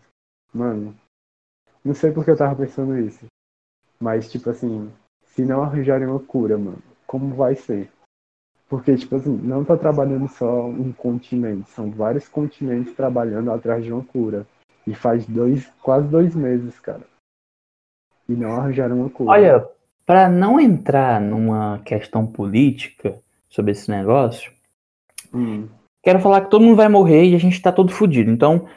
mano, 0.54 0.96
não 1.84 1.94
sei 1.94 2.12
porque 2.12 2.32
eu 2.32 2.38
tava 2.38 2.56
pensando 2.56 2.98
isso. 2.98 3.25
Mas, 4.00 4.32
tipo 4.32 4.50
assim, 4.50 4.92
se 5.24 5.44
não 5.44 5.62
arranjarem 5.62 6.08
uma 6.08 6.20
cura, 6.20 6.58
mano, 6.58 6.82
como 7.06 7.36
vai 7.36 7.56
ser? 7.56 7.92
Porque, 8.70 8.96
tipo 8.96 9.16
assim, 9.16 9.36
não 9.36 9.66
tá 9.66 9.76
trabalhando 9.76 10.28
só 10.30 10.68
um 10.68 10.94
continente, 10.94 11.70
são 11.72 11.90
vários 11.90 12.28
continentes 12.30 12.94
trabalhando 12.94 13.52
atrás 13.52 13.84
de 13.84 13.92
uma 13.92 14.04
cura. 14.04 14.46
E 14.86 14.94
faz 14.94 15.26
dois, 15.26 15.68
quase 15.82 16.08
dois 16.08 16.36
meses, 16.36 16.80
cara. 16.80 17.02
E 18.28 18.34
não 18.34 18.52
arranjaram 18.54 19.00
uma 19.00 19.10
cura. 19.10 19.32
Olha, 19.32 19.68
para 20.06 20.30
não 20.30 20.60
entrar 20.60 21.20
numa 21.20 21.80
questão 21.80 22.26
política 22.26 23.18
sobre 23.50 23.72
esse 23.72 23.90
negócio, 23.90 24.52
Hum, 25.34 25.68
quero 26.02 26.20
falar 26.20 26.42
que 26.42 26.50
todo 26.50 26.64
mundo 26.64 26.76
vai 26.76 26.90
morrer 26.90 27.26
e 27.26 27.36
a 27.36 27.40
gente 27.40 27.62
tá 27.62 27.72
todo 27.72 27.92
fudido. 27.92 28.32
Então, 28.32 28.68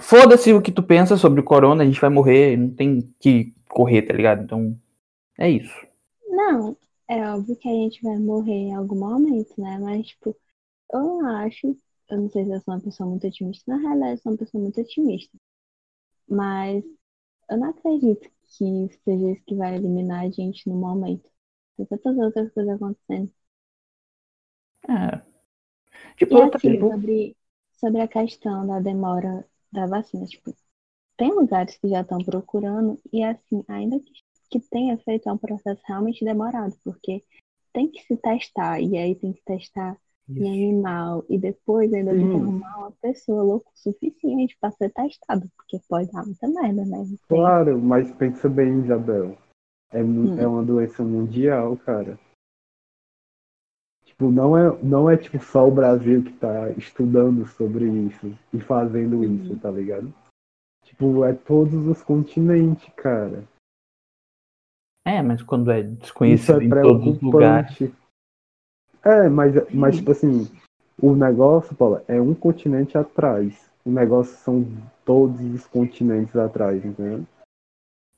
foda-se 0.00 0.52
o 0.52 0.60
que 0.60 0.72
tu 0.72 0.82
pensa 0.82 1.16
sobre 1.16 1.40
o 1.40 1.44
corona, 1.44 1.82
a 1.82 1.86
gente 1.86 2.00
vai 2.00 2.10
morrer, 2.10 2.56
não 2.56 2.70
tem 2.70 3.12
que 3.18 3.54
correr, 3.68 4.02
tá 4.02 4.12
ligado? 4.12 4.42
Então, 4.42 4.76
é 5.38 5.48
isso. 5.48 5.74
Não, 6.28 6.76
é 7.10 7.30
óbvio 7.30 7.56
que 7.58 7.68
a 7.68 7.72
gente 7.72 8.02
vai 8.02 8.18
morrer 8.18 8.52
em 8.54 8.74
algum 8.74 8.98
momento, 8.98 9.60
né? 9.60 9.78
Mas, 9.78 10.08
tipo, 10.08 10.36
eu 10.92 11.26
acho, 11.26 11.76
eu 12.10 12.18
não 12.22 12.30
sei 12.30 12.44
se 12.46 12.52
eu 12.52 12.60
sou 12.62 12.74
uma 12.74 12.80
pessoa 12.82 13.08
muito 13.10 13.26
otimista, 13.26 13.64
na 13.72 13.78
realidade, 13.80 14.12
eu 14.14 14.18
sou 14.18 14.32
uma 14.32 14.38
pessoa 14.38 14.62
muito 14.62 14.80
otimista. 14.80 15.38
Mas 16.28 16.84
eu 17.50 17.58
não 17.58 17.70
acredito 17.70 18.30
que 18.48 18.88
seja 19.04 19.32
isso 19.32 19.44
que 19.46 19.56
vai 19.56 19.76
eliminar 19.76 20.24
a 20.26 20.30
gente 20.30 20.68
no 20.68 20.76
momento. 20.76 21.30
Tem 21.76 21.86
tantas 21.86 22.18
outras 22.18 22.52
coisas 22.52 22.74
acontecendo. 22.76 23.32
É. 24.88 25.22
E 26.20 26.24
Tipo, 26.24 26.38
eu 26.38 26.50
assim, 26.54 26.78
sobre, 26.78 27.36
sobre 27.72 28.00
a 28.00 28.08
questão 28.08 28.66
da 28.66 28.78
demora 28.80 29.44
da 29.72 29.86
vacina, 29.86 30.26
tipo, 30.26 30.54
tem 31.16 31.32
lugares 31.34 31.76
que 31.78 31.88
já 31.88 32.02
estão 32.02 32.18
procurando 32.24 33.00
e 33.12 33.22
assim, 33.24 33.64
ainda 33.68 34.00
que, 34.00 34.12
que 34.50 34.60
tenha 34.60 34.98
feito 34.98 35.28
é 35.28 35.32
um 35.32 35.38
processo 35.38 35.80
realmente 35.86 36.24
demorado, 36.24 36.74
porque 36.84 37.22
tem 37.72 37.88
que 37.90 38.02
se 38.02 38.16
testar, 38.16 38.80
e 38.80 38.96
aí 38.96 39.14
tem 39.14 39.32
que 39.32 39.42
testar 39.44 39.96
em 40.28 40.48
animal, 40.48 41.24
e 41.28 41.38
depois 41.38 41.92
ainda 41.92 42.12
tem 42.12 42.28
que 42.28 42.36
Sim. 42.36 42.42
arrumar 42.42 42.78
uma 42.78 42.92
pessoa 43.02 43.42
louca 43.42 43.68
o 43.68 43.78
suficiente 43.78 44.56
para 44.60 44.70
ser 44.72 44.90
testado, 44.92 45.50
porque 45.56 45.80
pode 45.88 46.10
dar 46.12 46.24
muita 46.24 46.48
merda, 46.48 46.84
né? 46.84 47.04
Tem- 47.28 47.38
claro, 47.38 47.80
mas 47.80 48.10
pensa 48.12 48.48
bem, 48.48 48.80
Isabel. 48.80 49.36
É, 49.92 50.02
Hum. 50.02 50.38
é 50.38 50.46
uma 50.46 50.62
doença 50.62 51.02
mundial, 51.02 51.76
cara. 51.78 52.18
Tipo, 54.04 54.30
não 54.30 54.56
é, 54.56 54.82
não 54.82 55.10
é 55.10 55.16
tipo 55.16 55.42
só 55.42 55.66
o 55.66 55.70
Brasil 55.70 56.22
que 56.22 56.32
tá 56.34 56.70
estudando 56.72 57.46
sobre 57.46 57.86
isso 57.86 58.36
e 58.52 58.60
fazendo 58.60 59.16
Uhum. 59.16 59.34
isso, 59.36 59.56
tá 59.58 59.70
ligado? 59.70 60.12
Tipo, 60.84 61.24
é 61.24 61.32
todos 61.32 61.86
os 61.86 62.02
continentes, 62.02 62.92
cara. 62.94 63.44
É, 65.10 65.22
mas 65.22 65.42
quando 65.42 65.72
é 65.72 65.82
desconhecido 65.82 66.60
é 66.60 66.64
em 66.64 66.70
todos 66.70 67.06
os 67.16 67.20
lugares. 67.20 67.90
É, 69.04 69.28
mas, 69.28 69.54
mas 69.74 69.96
tipo 69.96 70.12
assim, 70.12 70.48
o 71.02 71.16
negócio, 71.16 71.74
Paula, 71.74 72.04
é 72.06 72.20
um 72.20 72.32
continente 72.32 72.96
atrás. 72.96 73.54
O 73.84 73.90
negócio 73.90 74.36
são 74.36 74.64
todos 75.04 75.40
os 75.40 75.66
continentes 75.66 76.36
atrás, 76.36 76.84
entendeu? 76.84 77.24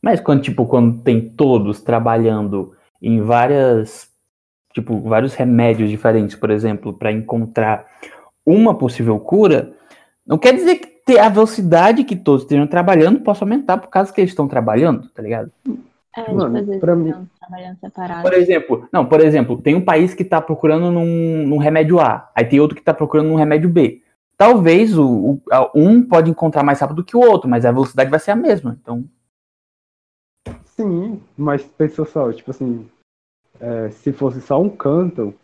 Mas 0.05 0.21
quando, 0.21 0.43
tipo, 0.43 0.67
quando 0.67 1.03
tem 1.03 1.31
todos 1.31 1.81
trabalhando 1.81 2.77
em 3.01 3.23
várias, 3.23 4.11
tipo, 4.75 5.01
vários 5.01 5.33
remédios 5.33 5.89
diferentes, 5.89 6.37
por 6.37 6.51
exemplo, 6.51 6.93
para 6.93 7.11
encontrar 7.11 7.87
uma 8.45 8.77
possível 8.77 9.19
cura, 9.19 9.73
não 10.27 10.37
quer 10.37 10.55
dizer 10.55 10.77
que 10.77 11.19
a 11.19 11.31
velocidade 11.31 12.05
que 12.05 12.17
todos 12.17 12.43
estejam 12.43 12.67
trabalhando 12.67 13.21
possa 13.21 13.45
aumentar 13.45 13.79
por 13.79 13.89
causa 13.89 14.13
que 14.13 14.21
eles 14.21 14.33
estão 14.33 14.47
trabalhando, 14.47 15.09
tá 15.09 15.23
ligado? 15.23 15.51
É, 16.17 16.33
Mano, 16.33 16.79
pra 16.79 16.95
mim-. 16.95 17.15
Por 18.23 18.35
exemplo, 18.35 18.89
não, 18.93 19.07
por 19.07 19.21
exemplo, 19.21 19.61
tem 19.61 19.75
um 19.75 19.85
país 19.85 20.15
que 20.15 20.25
tá 20.25 20.41
procurando 20.41 20.91
num, 20.91 21.47
num 21.47 21.57
remédio 21.59 22.01
A, 22.01 22.31
aí 22.35 22.45
tem 22.45 22.61
outro 22.61 22.77
que 22.77 22.83
tá 22.83 22.93
procurando 22.93 23.29
num 23.29 23.35
remédio 23.37 23.69
B. 23.71 24.03
Talvez 24.37 24.97
o, 24.99 25.07
o- 25.07 25.43
a- 25.51 25.71
um 25.75 26.03
pode 26.03 26.31
encontrar 26.31 26.63
mais 26.63 26.81
rápido 26.81 27.05
que 27.05 27.17
o 27.17 27.21
outro, 27.21 27.49
mas 27.49 27.65
a 27.65 27.73
velocidade 27.73 28.11
vai 28.11 28.19
ser 28.19 28.33
a 28.33 28.37
mesma. 28.37 28.77
Então, 28.81 29.05
Sim, 30.65 31.21
mas 31.37 31.63
pensa 31.63 32.05
só, 32.05 32.33
tipo 32.33 32.51
assim, 32.51 32.89
é, 33.61 33.91
se 33.91 34.13
fosse 34.13 34.41
só 34.41 34.61
um 34.61 34.69
canto, 34.71 35.35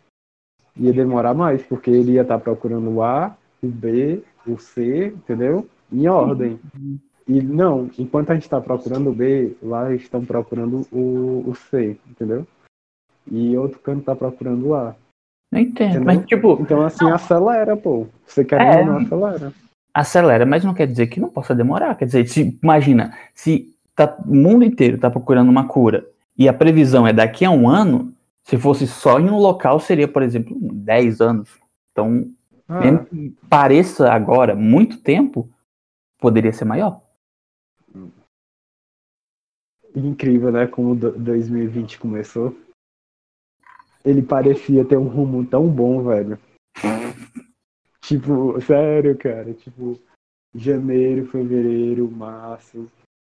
ia 0.75 0.91
demorar 0.91 1.33
mais, 1.33 1.61
porque 1.63 1.89
ele 1.89 2.13
ia 2.13 2.23
estar 2.23 2.39
procurando 2.39 2.89
o 2.89 3.03
A, 3.03 3.37
o 3.61 3.67
B, 3.67 4.23
o 4.45 4.57
C, 4.57 5.07
entendeu? 5.07 5.67
Em 5.91 6.07
ordem. 6.07 6.59
E 7.29 7.41
não, 7.43 7.89
enquanto 7.99 8.31
a 8.31 8.33
gente 8.33 8.43
está 8.43 8.59
procurando 8.59 9.11
o 9.11 9.13
B, 9.13 9.55
lá 9.61 9.93
estão 9.93 10.25
procurando 10.25 10.87
o, 10.91 11.43
o 11.47 11.53
C, 11.55 11.95
entendeu? 12.09 12.47
E 13.31 13.55
outro 13.55 13.79
canto 13.79 13.99
está 13.99 14.15
procurando 14.15 14.69
o 14.69 14.73
A. 14.73 14.95
não 15.51 15.59
entendo. 15.59 15.89
Entendeu? 15.89 16.05
Mas, 16.05 16.25
tipo, 16.25 16.57
Então 16.59 16.81
assim, 16.81 17.07
acelera, 17.09 17.77
pô. 17.77 18.07
Você 18.25 18.43
quer 18.43 18.59
É. 18.59 18.79
ou 18.79 18.85
não, 18.87 18.97
acelera. 18.97 19.53
acelera, 19.93 20.45
mas 20.45 20.63
não 20.65 20.73
quer 20.73 20.87
dizer 20.87 21.05
que 21.07 21.19
não 21.19 21.29
possa 21.29 21.53
demorar. 21.53 21.95
Quer 21.95 22.05
dizer, 22.05 22.27
se, 22.27 22.57
imagina, 22.63 23.15
se 23.35 23.75
tá, 23.95 24.17
o 24.25 24.35
mundo 24.35 24.65
inteiro 24.65 24.95
está 24.95 25.11
procurando 25.11 25.49
uma 25.49 25.67
cura 25.67 26.07
e 26.35 26.49
a 26.49 26.53
previsão 26.53 27.05
é 27.05 27.13
daqui 27.13 27.45
a 27.45 27.51
um 27.51 27.69
ano, 27.69 28.11
se 28.43 28.57
fosse 28.57 28.87
só 28.87 29.19
em 29.19 29.29
um 29.29 29.37
local, 29.37 29.79
seria, 29.79 30.07
por 30.07 30.23
exemplo, 30.23 30.57
10 30.59 31.21
anos. 31.21 31.49
Então, 31.91 32.25
Ah, 32.67 32.79
Mesmo 32.81 33.05
que 33.05 33.35
pareça 33.49 34.11
agora 34.11 34.55
muito 34.55 34.97
tempo, 35.01 35.47
poderia 36.19 36.53
ser 36.53 36.65
maior. 36.65 37.01
Incrível, 39.95 40.51
né? 40.51 40.67
Como 40.67 40.95
do- 40.95 41.11
2020 41.11 41.99
começou. 41.99 42.55
Ele 44.03 44.21
parecia 44.21 44.85
ter 44.85 44.97
um 44.97 45.07
rumo 45.07 45.45
tão 45.45 45.67
bom, 45.67 46.03
velho. 46.03 46.39
Tipo, 48.01 48.59
sério, 48.61 49.17
cara. 49.17 49.53
Tipo, 49.53 49.99
janeiro, 50.55 51.27
fevereiro, 51.27 52.09
março. 52.09 52.87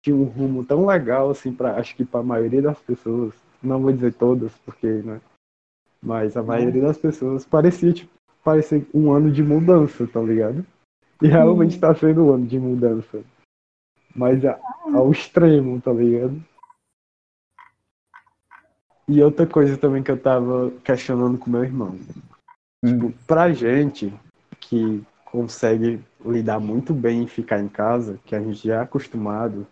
Tinha 0.04 0.16
um 0.16 0.24
rumo 0.24 0.64
tão 0.64 0.86
legal, 0.86 1.30
assim, 1.30 1.52
pra, 1.52 1.76
acho 1.76 1.94
que 1.96 2.04
pra 2.04 2.22
maioria 2.22 2.62
das 2.62 2.78
pessoas. 2.80 3.34
Não 3.62 3.80
vou 3.80 3.92
dizer 3.92 4.14
todas, 4.14 4.52
porque, 4.64 4.86
né? 4.86 5.20
Mas 6.02 6.36
a 6.36 6.42
maioria 6.42 6.82
das 6.82 6.96
pessoas 6.96 7.44
parecia, 7.44 7.92
tipo, 7.92 8.10
parecia 8.42 8.86
um 8.94 9.12
ano 9.12 9.30
de 9.30 9.42
mudança, 9.42 10.06
tá 10.06 10.20
ligado? 10.20 10.64
E 11.22 11.26
realmente 11.28 11.78
tá 11.78 11.94
sendo 11.94 12.24
um 12.24 12.32
ano 12.34 12.46
de 12.46 12.58
mudança. 12.58 13.22
Mas 14.14 14.44
a- 14.44 14.58
ao 14.94 15.10
extremo, 15.10 15.80
tá 15.80 15.92
ligado? 15.92 16.42
E 19.08 19.22
outra 19.22 19.46
coisa 19.46 19.76
também 19.76 20.02
que 20.02 20.10
eu 20.10 20.20
tava 20.20 20.70
questionando 20.84 21.36
com 21.38 21.50
meu 21.50 21.64
irmão. 21.64 21.98
Tipo, 22.84 23.12
pra 23.26 23.52
gente 23.52 24.12
que 24.60 25.02
consegue 25.24 26.02
lidar 26.24 26.60
muito 26.60 26.94
bem 26.94 27.22
em 27.22 27.26
ficar 27.26 27.60
em 27.60 27.68
casa, 27.68 28.18
que 28.24 28.34
a 28.34 28.40
gente 28.40 28.66
já 28.66 28.76
é 28.76 28.80
acostumado, 28.80 29.66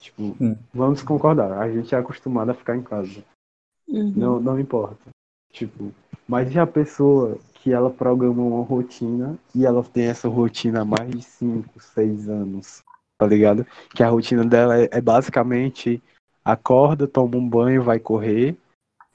tipo, 0.00 0.36
Hum. 0.40 0.56
vamos 0.72 1.02
concordar, 1.02 1.52
a 1.58 1.70
gente 1.70 1.94
é 1.94 1.98
acostumado 1.98 2.50
a 2.50 2.54
ficar 2.54 2.76
em 2.76 2.82
casa. 2.82 3.24
Uhum. 3.88 4.12
Não, 4.14 4.40
não 4.40 4.60
importa. 4.60 5.10
Tipo, 5.52 5.92
mas 6.28 6.52
e 6.54 6.58
a 6.58 6.66
pessoa 6.66 7.38
que 7.54 7.72
ela 7.72 7.90
programa 7.90 8.42
uma 8.42 8.64
rotina 8.64 9.38
e 9.54 9.64
ela 9.64 9.82
tem 9.82 10.04
essa 10.06 10.28
rotina 10.28 10.82
há 10.82 10.84
mais 10.84 11.10
de 11.10 11.22
5, 11.22 11.80
6 11.80 12.28
anos, 12.28 12.82
tá 13.18 13.26
ligado? 13.26 13.66
Que 13.94 14.02
a 14.02 14.08
rotina 14.08 14.44
dela 14.44 14.78
é, 14.80 14.88
é 14.92 15.00
basicamente 15.00 16.02
acorda, 16.44 17.06
toma 17.06 17.36
um 17.36 17.48
banho, 17.48 17.82
vai 17.82 17.98
correr, 17.98 18.56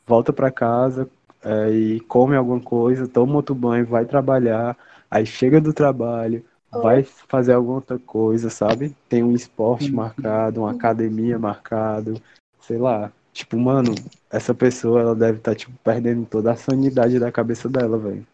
volta 0.06 0.34
pra 0.34 0.52
casa 0.52 1.10
é, 1.44 1.70
e 1.72 2.00
come 2.02 2.36
alguma 2.36 2.60
coisa, 2.60 3.08
toma 3.08 3.36
outro 3.36 3.56
banho, 3.56 3.86
vai 3.86 4.06
trabalhar, 4.06 4.78
aí 5.10 5.26
chega 5.26 5.60
do 5.62 5.74
trabalho, 5.74 6.44
vai 6.72 7.04
fazer 7.04 7.54
alguma 7.54 7.76
outra 7.76 8.00
coisa, 8.00 8.50
sabe? 8.50 8.96
Tem 9.10 9.24
um 9.24 9.34
esporte 9.36 9.90
Uhum. 9.90 9.96
marcado, 9.98 10.62
uma 10.62 10.72
academia 10.72 11.38
marcado, 11.40 12.22
sei 12.62 12.78
lá. 12.78 13.12
Tipo, 13.34 13.58
mano, 13.58 13.96
essa 14.30 14.54
pessoa 14.54 15.02
ela 15.02 15.16
deve 15.16 15.38
estar 15.38 15.56
tipo 15.56 15.74
perdendo 15.84 16.26
toda 16.26 16.52
a 16.52 16.56
sanidade 16.56 17.20
da 17.20 17.32
cabeça 17.32 17.68
dela, 17.70 17.98
velho. 17.98 18.26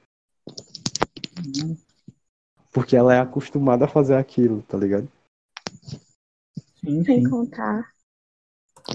Porque 2.71 2.95
ela 2.95 3.13
é 3.13 3.19
acostumada 3.19 3.85
a 3.85 3.87
fazer 3.87 4.15
aquilo, 4.15 4.61
tá 4.63 4.77
ligado? 4.77 5.07
Sim, 6.87 7.03
Sem 7.03 7.23
sim. 7.23 7.29
contar 7.29 7.85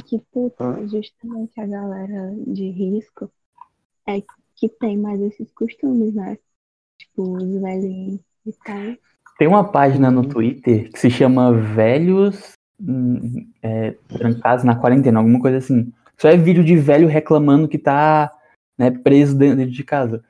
que, 0.07 0.19
puta, 0.33 0.65
Ah. 0.65 0.87
justamente 0.87 1.61
a 1.61 1.67
galera 1.67 2.35
de 2.47 2.71
risco 2.71 3.31
é 4.07 4.23
que 4.57 4.69
tem 4.69 4.97
mais 4.97 5.21
esses 5.21 5.51
costumes, 5.53 6.15
né? 6.15 6.39
Tipo, 6.99 7.37
os 7.37 7.61
velhinhos 7.61 8.21
e 8.47 8.53
tal. 8.65 8.97
Tem 9.39 9.49
uma 9.49 9.65
página 9.65 10.11
no 10.11 10.23
Uhum. 10.23 10.29
Twitter 10.29 10.91
que 10.91 10.99
se 10.99 11.11
chama 11.11 11.53
Velhos 11.53 12.53
hum, 12.81 13.51
é, 13.63 13.93
Trancados 14.09 14.65
na 14.65 14.77
Quarentena, 14.77 15.19
alguma 15.19 15.41
coisa 15.41 15.59
assim. 15.59 15.93
Só 16.17 16.29
é 16.29 16.37
vídeo 16.37 16.65
de 16.65 16.77
velho 16.77 17.09
reclamando 17.09 17.69
que 17.69 17.79
tá 17.79 18.31
né, 18.79 18.91
preso 18.91 19.37
dentro 19.37 19.71
de 19.71 19.85
casa. 19.85 20.25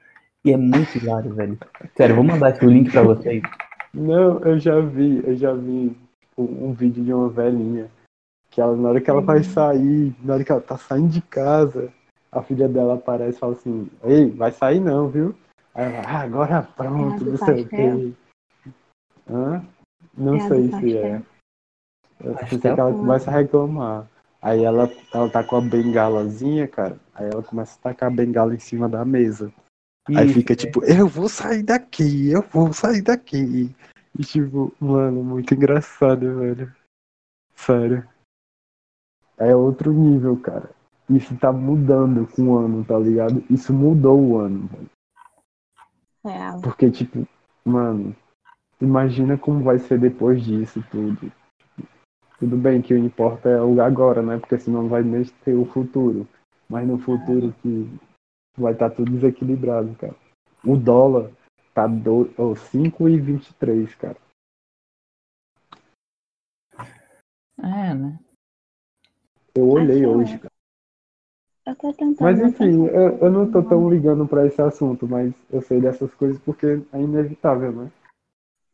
E 0.45 0.50
é 0.52 0.57
muito 0.57 0.97
hilário, 0.97 1.35
velho. 1.35 1.59
Sério, 1.97 2.16
vou 2.16 2.25
mandar 2.25 2.49
aqui 2.49 2.66
o 2.66 2.71
link 2.71 2.90
pra 2.90 3.02
vocês. 3.02 3.42
Não, 3.95 4.41
eu 4.41 4.58
já 4.58 4.80
vi, 4.80 5.23
eu 5.25 5.36
já 5.36 5.52
vi 5.52 5.95
tipo, 6.32 6.42
um 6.42 6.73
vídeo 6.73 7.04
de 7.04 7.12
uma 7.12 7.28
velhinha 7.28 7.90
que 8.50 8.60
ela, 8.60 8.76
na 8.76 8.88
hora 8.88 9.00
que 9.00 9.08
ela 9.08 9.21
vai 9.21 9.42
sair, 9.42 10.14
na 10.23 10.34
hora 10.34 10.45
que 10.45 10.52
ela 10.52 10.60
tá 10.60 10.76
saindo 10.76 11.08
de 11.08 11.23
casa, 11.23 11.92
a 12.30 12.42
filha 12.42 12.68
dela 12.68 12.95
aparece 12.95 13.36
e 13.36 13.40
fala 13.40 13.52
assim, 13.52 13.90
ei, 14.02 14.30
vai 14.30 14.50
sair 14.52 14.80
não, 14.80 15.08
viu? 15.08 15.34
Aí 15.75 15.86
ela, 15.86 16.02
ah, 16.06 16.21
agora 16.21 16.58
É 16.58 16.62
pronto, 16.76 17.25
não 17.25 17.36
sei 17.36 17.62
o 17.62 17.68
quê. 17.68 18.12
Hã? 19.30 19.64
Não 20.16 20.36
É 20.36 20.40
a 20.40 20.49
sei 20.49 20.68
se 20.68 20.97
é. 20.97 21.18
pastel. 21.18 21.23
Eu 22.21 22.49
sei 22.49 22.58
que 22.58 22.68
ela 22.68 22.92
começa 22.92 23.30
a 23.30 23.34
reclamar. 23.34 24.06
Aí 24.40 24.64
ela, 24.64 24.90
ela 25.14 25.30
tá 25.30 25.42
com 25.42 25.56
a 25.56 25.60
bengalazinha, 25.60 26.68
cara. 26.68 26.99
Aí 27.14 27.30
ela 27.30 27.42
começa 27.42 27.78
a 27.78 27.82
tacar 27.82 28.10
a 28.10 28.14
bengala 28.14 28.54
em 28.54 28.58
cima 28.58 28.88
da 28.88 29.04
mesa. 29.04 29.52
Aí 30.08 30.26
Isso, 30.26 30.34
fica 30.34 30.52
é. 30.52 30.56
tipo, 30.56 30.84
eu 30.84 31.06
vou 31.06 31.28
sair 31.28 31.62
daqui, 31.62 32.30
eu 32.30 32.42
vou 32.42 32.73
sair 32.73 33.02
daqui. 33.02 33.75
E 34.18 34.22
tipo, 34.22 34.72
mano, 34.78 35.22
muito 35.25 35.54
engraçado, 35.54 36.38
velho. 36.38 36.75
Sério. 37.54 38.06
É 39.38 39.54
outro 39.56 39.92
nível, 39.92 40.36
cara. 40.38 40.70
Isso 41.08 41.36
tá 41.38 41.52
mudando 41.52 42.26
com 42.26 42.42
o 42.42 42.58
ano, 42.58 42.84
tá 42.84 42.98
ligado? 42.98 43.42
Isso 43.50 43.72
mudou 43.72 44.20
o 44.20 44.38
ano, 44.38 44.68
velho. 44.68 44.90
Real. 46.25 46.60
Porque, 46.60 46.90
tipo, 46.90 47.26
mano, 47.64 48.14
imagina 48.80 49.36
como 49.36 49.64
vai 49.64 49.78
ser 49.78 49.98
depois 49.98 50.44
disso 50.44 50.84
tudo. 50.90 51.32
Tudo 52.38 52.56
bem 52.56 52.82
que 52.82 52.94
o 52.94 52.98
importa 52.98 53.48
é 53.48 53.60
o 53.60 53.80
agora, 53.80 54.22
né? 54.22 54.38
Porque 54.38 54.58
senão 54.58 54.88
vai 54.88 55.02
nem 55.02 55.25
ter 55.44 55.54
o 55.54 55.64
futuro. 55.64 56.26
Mas 56.68 56.86
no 56.86 56.98
futuro 56.98 57.54
que 57.62 57.88
vai 58.56 58.72
estar 58.72 58.90
tudo 58.90 59.12
desequilibrado, 59.12 59.94
cara. 59.96 60.14
O 60.64 60.76
dólar 60.76 61.30
tá 61.75 61.87
do, 61.87 62.32
oh, 62.39 62.54
5,23, 62.54 63.95
cara. 63.97 64.17
É, 67.58 67.95
né? 67.95 68.19
Eu 69.54 69.69
olhei 69.69 69.99
sei 69.99 70.06
lá. 70.06 70.17
hoje, 70.17 70.39
cara. 70.39 70.52
Eu 71.67 71.76
tô 71.76 71.93
tentando. 71.93 72.21
Mas 72.21 72.41
enfim, 72.41 72.87
eu, 72.87 73.19
eu 73.19 73.30
não 73.30 73.50
tô 73.50 73.63
tão 73.63 73.89
ligando 73.89 74.26
pra 74.26 74.47
esse 74.47 74.61
assunto, 74.61 75.06
mas 75.06 75.32
eu 75.50 75.63
sei 75.63 75.80
dessas 75.80 76.13
coisas 76.15 76.41
porque 76.41 76.67
é 76.93 77.00
inevitável, 77.00 77.73
né? 77.73 77.93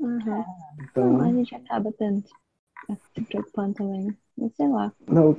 Uhum. 0.00 0.20
Não, 0.24 0.44
a 0.44 0.84
Então, 0.84 1.32
gente 1.32 1.54
acaba 1.54 1.92
tendo 1.92 2.22
se 2.22 3.20
preocupando 3.24 3.74
também. 3.74 4.16
Mas 4.36 4.54
sei 4.54 4.68
lá. 4.68 4.92
não, 5.06 5.36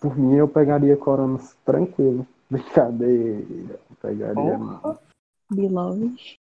por 0.00 0.18
mim 0.18 0.36
eu 0.36 0.48
pegaria 0.48 0.96
corona 0.96 1.38
tranquilo. 1.64 2.26
Brincadeira. 2.50 3.78
Pegaria 4.02 4.58
Beloved. 5.54 6.38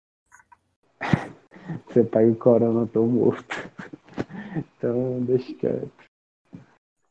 Você 1.87 2.03
pega 2.03 2.31
o 2.31 2.35
corona, 2.35 2.81
eu 2.81 2.87
tô 2.87 3.05
morto. 3.05 3.55
Então, 4.77 5.23
deixa 5.25 5.53
quieto. 5.55 5.91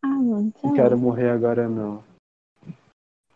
Ah, 0.02 0.08
mano, 0.08 0.52
Não 0.62 0.70
lá. 0.70 0.76
quero 0.76 0.98
morrer 0.98 1.30
agora, 1.30 1.68
não. 1.68 2.04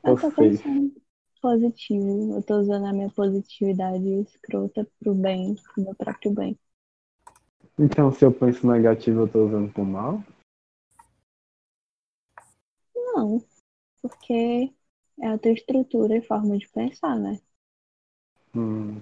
Eu 0.05 0.19
Tô 0.19 0.31
pensando 0.33 0.95
positivo. 1.41 2.37
Eu 2.37 2.43
tô 2.43 2.59
usando 2.59 2.87
a 2.87 2.93
minha 2.93 3.11
positividade 3.11 4.07
escrota 4.21 4.87
pro 4.99 5.15
bem, 5.15 5.55
pro 5.55 5.85
meu 5.85 5.95
próprio 5.95 6.33
bem. 6.33 6.59
Então, 7.79 8.13
se 8.13 8.25
eu 8.25 8.33
penso 8.33 8.67
negativo, 8.71 9.21
eu 9.21 9.29
tô 9.29 9.47
usando 9.47 9.73
pro 9.73 9.85
mal? 9.85 10.23
Não, 12.95 13.43
porque 14.03 14.73
é 15.21 15.29
a 15.29 15.39
tua 15.39 15.53
estrutura 15.53 16.17
e 16.17 16.23
forma 16.23 16.59
de 16.59 16.69
pensar, 16.69 17.19
né? 17.19 17.41
Hum, 18.55 19.01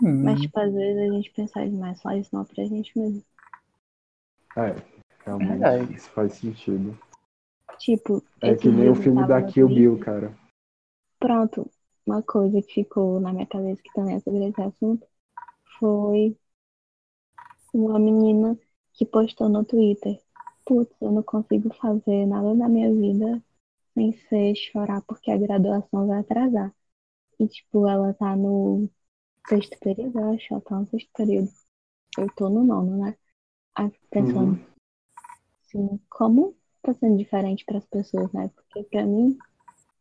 Mas, 0.00 0.40
tipo, 0.40 0.58
às 0.58 0.72
vezes 0.72 0.98
a 1.02 1.14
gente 1.14 1.30
pensar 1.32 1.68
demais 1.68 2.00
faz 2.02 2.30
mal 2.30 2.44
pra 2.44 2.64
gente 2.64 2.96
mesmo. 2.98 3.22
é, 4.56 4.74
realmente, 5.24 5.58
Verdade. 5.58 5.94
isso 5.94 6.10
faz 6.10 6.34
sentido. 6.34 6.96
Tipo, 7.78 8.22
É 8.42 8.54
que 8.54 8.68
nem 8.68 8.90
o 8.90 8.94
filme 8.94 9.24
da 9.26 9.42
Kill 9.42 9.68
Bill, 9.68 9.98
cara. 9.98 10.32
Pronto, 11.18 11.70
uma 12.06 12.22
coisa 12.22 12.60
que 12.60 12.74
ficou 12.74 13.18
na 13.20 13.32
minha 13.32 13.46
cabeça 13.46 13.82
que 13.82 13.92
também 13.94 14.16
é 14.16 14.20
sobre 14.20 14.44
esse 14.48 14.60
assunto 14.60 15.06
foi 15.78 16.36
uma 17.74 17.98
menina 17.98 18.58
que 18.94 19.04
postou 19.04 19.48
no 19.48 19.64
Twitter. 19.64 20.18
Putz, 20.64 20.94
eu 21.00 21.10
não 21.10 21.22
consigo 21.22 21.72
fazer 21.74 22.26
nada 22.26 22.54
na 22.54 22.68
minha 22.68 22.92
vida 22.92 23.42
sem 23.94 24.12
ser 24.28 24.54
chorar 24.56 25.02
porque 25.02 25.30
a 25.30 25.38
graduação 25.38 26.06
vai 26.06 26.20
atrasar. 26.20 26.74
E 27.42 27.48
tipo, 27.48 27.88
ela 27.88 28.14
tá 28.14 28.36
no 28.36 28.88
sexto 29.48 29.76
período, 29.80 30.18
eu 30.18 30.32
acho, 30.32 30.52
ela 30.54 30.60
tá 30.62 30.78
no 30.78 30.86
sexto 30.88 31.10
período. 31.16 31.50
Eu 32.18 32.28
tô 32.36 32.48
no 32.48 32.64
nono, 32.64 32.98
né? 33.04 33.16
Aí 33.74 33.90
fico 33.90 34.06
pensando, 34.10 34.52
Uhum. 34.52 34.66
assim, 35.66 36.00
como 36.08 36.56
tá 36.82 36.94
sendo 36.94 37.16
diferente 37.18 37.64
pras 37.64 37.84
pessoas, 37.86 38.32
né? 38.32 38.48
Porque 38.54 38.84
pra 38.84 39.04
mim, 39.04 39.36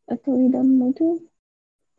eu 0.09 0.17
tô 0.19 0.35
lidando 0.35 0.69
muito 0.69 1.27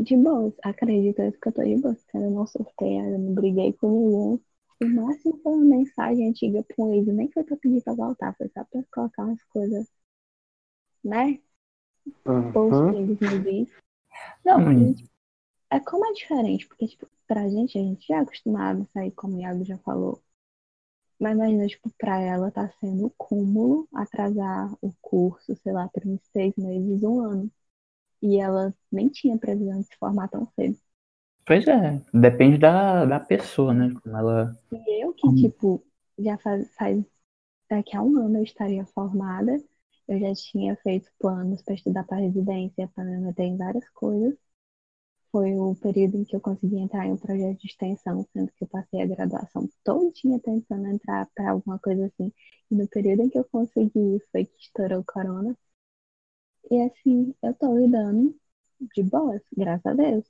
de 0.00 0.16
boas. 0.16 0.54
Acredito 0.62 1.16
que 1.40 1.48
eu 1.48 1.52
tô 1.52 1.62
de 1.64 1.76
boas. 1.76 1.98
Eu 2.14 2.30
não 2.30 2.46
surtei, 2.46 2.98
eu 3.00 3.18
não 3.18 3.34
briguei 3.34 3.72
com 3.74 3.90
ninguém. 3.90 4.44
O 4.80 4.86
máximo 4.88 5.40
foi 5.42 5.52
uma 5.52 5.64
mensagem 5.64 6.28
antiga 6.28 6.62
pra 6.64 6.84
um 6.84 6.94
ex, 6.94 7.06
nem 7.06 7.30
foi 7.32 7.44
pra 7.44 7.56
pedir 7.56 7.82
pra 7.82 7.94
voltar, 7.94 8.34
foi 8.36 8.48
só 8.50 8.64
pra 8.64 8.82
colocar 8.92 9.24
umas 9.24 9.42
coisas, 9.44 9.86
né? 11.04 11.40
Aham. 12.26 12.52
Post 12.52 12.90
que 12.90 12.96
eles 12.96 13.20
me 13.20 13.28
dizem. 13.38 13.68
Não, 14.44 14.60
E, 14.72 14.94
é 15.72 15.80
como 15.80 16.06
é 16.06 16.12
diferente, 16.12 16.66
porque, 16.68 16.86
tipo, 16.88 17.08
pra 17.26 17.48
gente, 17.48 17.78
a 17.78 17.82
gente 17.82 18.06
já 18.06 18.16
é 18.18 18.20
acostumado 18.20 18.82
a 18.82 18.86
sair, 19.00 19.10
como 19.12 19.36
o 19.36 19.40
Iago 19.40 19.64
já 19.64 19.78
falou. 19.78 20.22
Mas 21.18 21.34
imagina, 21.34 21.66
tipo, 21.68 21.90
pra 21.98 22.20
ela 22.20 22.50
tá 22.50 22.68
sendo 22.80 23.10
cúmulo 23.16 23.88
atrasar 23.94 24.72
o 24.82 24.92
curso, 25.00 25.56
sei 25.56 25.72
lá, 25.72 25.88
por 25.88 26.06
uns 26.06 26.20
seis 26.32 26.54
meses, 26.56 27.02
um 27.02 27.20
ano. 27.20 27.50
E 28.22 28.38
ela 28.40 28.74
nem 28.92 29.08
tinha 29.10 29.38
previsão 29.38 29.80
de 29.80 29.86
se 29.88 29.96
formar 29.98 30.28
tão 30.28 30.46
cedo. 30.56 30.78
Pois 31.46 31.64
é, 31.68 32.00
depende 32.12 32.58
da, 32.58 33.04
da 33.04 33.20
pessoa, 33.20 33.72
né? 33.72 33.94
Como 34.02 34.16
ela. 34.16 34.56
E 34.72 35.04
eu 35.04 35.12
que, 35.14 35.30
Hum. 35.30 35.34
tipo, 35.34 35.84
já 36.18 36.36
faz, 36.38 36.68
faz. 36.74 37.04
Daqui 37.70 37.96
a 37.96 38.02
um 38.02 38.16
ano 38.18 38.38
eu 38.38 38.44
estaria 38.44 38.86
formada. 38.86 39.56
Eu 40.08 40.20
já 40.20 40.34
tinha 40.34 40.76
feito 40.78 41.10
planos 41.18 41.62
para 41.62 41.74
estudar 41.74 42.04
para 42.04 42.18
residência, 42.18 42.88
para 42.94 43.04
me 43.04 43.18
meter 43.18 43.44
em 43.44 43.56
várias 43.58 43.88
coisas. 43.90 44.36
Foi 45.32 45.50
o 45.54 45.74
período 45.74 46.18
em 46.18 46.24
que 46.24 46.36
eu 46.36 46.40
consegui 46.40 46.76
entrar 46.76 47.06
em 47.06 47.12
um 47.12 47.16
projeto 47.16 47.58
de 47.58 47.66
extensão, 47.66 48.22
sendo 48.34 48.52
que 48.52 48.64
eu 48.64 48.68
passei 48.68 49.00
a 49.00 49.06
graduação 49.06 49.66
todinha 49.82 50.38
tentando 50.38 50.86
entrar 50.88 51.26
para 51.34 51.52
alguma 51.52 51.78
coisa 51.78 52.04
assim. 52.04 52.30
E 52.70 52.74
no 52.74 52.86
período 52.86 53.22
em 53.22 53.30
que 53.30 53.38
eu 53.38 53.44
consegui 53.46 54.20
foi 54.30 54.44
que 54.44 54.60
estourou 54.60 55.00
o 55.00 55.04
corona. 55.04 55.56
E 56.70 56.82
assim, 56.82 57.34
eu 57.42 57.54
tô 57.54 57.74
lidando 57.78 58.36
de 58.94 59.02
boas, 59.02 59.40
graças 59.56 59.86
a 59.86 59.94
Deus. 59.94 60.24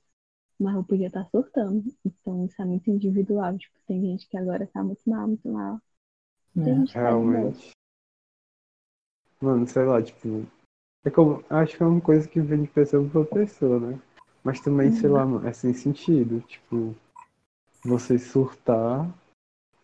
Mas 0.57 0.75
eu 0.75 0.83
podia 0.85 1.07
estar 1.07 1.25
surtando. 1.25 1.83
Então 2.05 2.45
isso 2.45 2.61
é 2.61 2.65
muito 2.65 2.89
individual. 2.89 3.57
Tipo, 3.57 3.77
tem 3.85 4.01
gente 4.01 4.29
que 4.29 4.37
agora 4.37 4.65
tá 4.67 4.81
muito 4.81 5.01
mal, 5.05 5.27
muito 5.27 5.49
mal. 5.49 5.81
É. 6.57 6.93
tá. 6.93 7.01
Realmente. 7.01 7.71
Mano, 9.41 9.67
sei 9.67 9.83
lá, 9.83 10.01
tipo. 10.01 10.47
É 11.03 11.09
como. 11.09 11.43
Acho 11.49 11.75
que 11.75 11.83
é 11.83 11.85
uma 11.85 11.99
coisa 11.99 12.25
que 12.25 12.39
vem 12.39 12.61
de 12.61 12.69
pessoa 12.69 13.05
pra 13.09 13.25
pessoa, 13.25 13.77
né? 13.77 14.01
Mas 14.43 14.59
também, 14.59 14.91
sei 14.91 15.09
Uhum. 15.09 15.15
lá, 15.15 15.25
mano, 15.25 15.47
é 15.47 15.53
sem 15.53 15.73
sentido. 15.73 16.41
Tipo, 16.41 16.93
você 17.83 18.19
surtar 18.19 19.09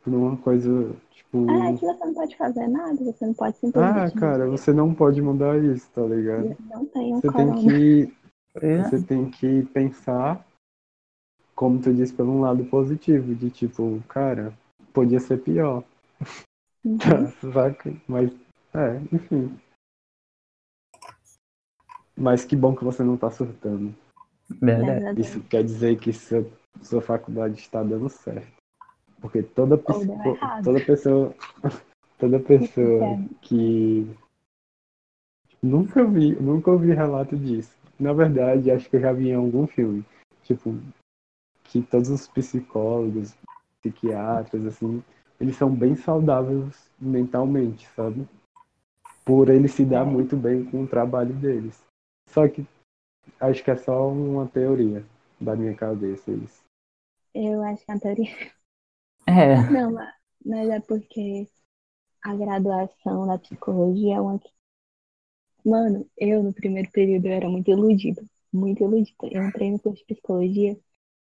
por 0.03 0.13
uma 0.13 0.37
coisa, 0.37 0.93
tipo. 1.11 1.45
Ah, 1.49 1.73
que 1.73 1.85
você 1.85 2.05
não 2.05 2.13
pode 2.13 2.37
fazer 2.37 2.67
nada, 2.67 3.03
você 3.03 3.25
não 3.25 3.33
pode 3.33 3.55
Ah, 3.55 3.59
simplesmente 3.59 4.15
cara, 4.15 4.45
dizer, 4.45 4.49
você 4.49 4.73
não 4.73 4.93
pode 4.93 5.21
mudar 5.21 5.57
isso, 5.63 5.89
tá 5.91 6.01
ligado? 6.01 6.55
não 6.59 6.85
tem 6.85 7.13
um 7.15 7.21
Você 7.21 7.31
tem 7.31 7.51
que. 7.53 8.13
É. 8.55 8.83
Você 8.83 8.99
tem 9.01 9.29
que 9.29 9.63
pensar, 9.67 10.45
como 11.55 11.79
tu 11.81 11.93
disse, 11.93 12.13
pelo 12.13 12.31
um 12.31 12.41
lado 12.41 12.65
positivo, 12.65 13.35
de 13.35 13.49
tipo, 13.49 14.01
cara, 14.07 14.53
podia 14.91 15.19
ser 15.19 15.41
pior. 15.41 15.83
Uhum. 16.83 16.97
Saca? 17.53 17.93
Mas, 18.07 18.31
é, 18.73 18.97
enfim. 19.13 19.57
Mas 22.17 22.43
que 22.43 22.55
bom 22.55 22.75
que 22.75 22.83
você 22.83 23.03
não 23.03 23.15
tá 23.15 23.29
surtando. 23.31 23.95
Verdade. 24.61 25.21
Isso 25.21 25.41
quer 25.43 25.63
dizer 25.63 25.97
que 25.99 26.11
sua, 26.13 26.45
sua 26.81 27.01
faculdade 27.01 27.59
está 27.59 27.83
dando 27.83 28.09
certo. 28.09 28.51
Porque 29.21 29.43
toda, 29.43 29.77
psico- 29.77 30.37
toda 30.63 30.79
pessoa, 30.79 31.35
toda 32.17 32.39
pessoa 32.39 33.17
que 33.41 34.07
nunca 35.61 36.03
vi, 36.05 36.35
nunca 36.35 36.71
ouvi 36.71 36.91
relato 36.93 37.37
disso. 37.37 37.77
Na 37.99 38.13
verdade, 38.13 38.71
acho 38.71 38.89
que 38.89 38.95
eu 38.95 39.01
já 39.01 39.11
vi 39.11 39.29
em 39.29 39.35
algum 39.35 39.67
filme. 39.67 40.05
Tipo, 40.43 40.75
que 41.65 41.81
todos 41.81 42.09
os 42.09 42.27
psicólogos, 42.27 43.35
psiquiatras, 43.81 44.65
assim, 44.65 45.03
eles 45.39 45.55
são 45.55 45.69
bem 45.69 45.95
saudáveis 45.95 46.89
mentalmente, 46.99 47.87
sabe? 47.95 48.27
Por 49.25 49.49
eles 49.49 49.73
se 49.73 49.85
dar 49.85 50.07
É. 50.07 50.09
muito 50.09 50.35
bem 50.35 50.65
com 50.65 50.83
o 50.83 50.87
trabalho 50.87 51.33
deles. 51.35 51.83
Só 52.29 52.47
que 52.47 52.65
acho 53.39 53.63
que 53.63 53.71
é 53.71 53.75
só 53.75 54.07
uma 54.09 54.47
teoria 54.47 55.03
da 55.39 55.55
minha 55.55 55.75
cabeça 55.75 56.31
isso. 56.31 56.61
Eu 57.33 57.63
acho 57.63 57.83
que 57.85 57.91
a 57.91 57.99
teoria. 57.99 58.51
É. 59.27 59.55
Não, 59.69 59.91
mas- 59.93 60.13
mas 60.45 60.69
é 60.69 60.79
porque 60.81 61.47
a 62.23 62.35
graduação 62.35 63.27
da 63.27 63.37
psicologia 63.39 64.15
é 64.17 64.21
uma. 64.21 64.39
que- 64.39 64.49
Mano, 65.65 66.05
eu 66.17 66.41
no 66.43 66.53
primeiro 66.53 66.89
período 66.91 67.25
eu 67.27 67.33
era 67.33 67.49
muito 67.49 67.69
iludida. 67.71 68.21
Muito 68.51 68.83
iludida. 68.83 69.27
Eu 69.31 69.43
entrei 69.47 69.71
no 69.71 69.79
curso 69.79 69.99
de 70.05 70.13
psicologia 70.15 70.77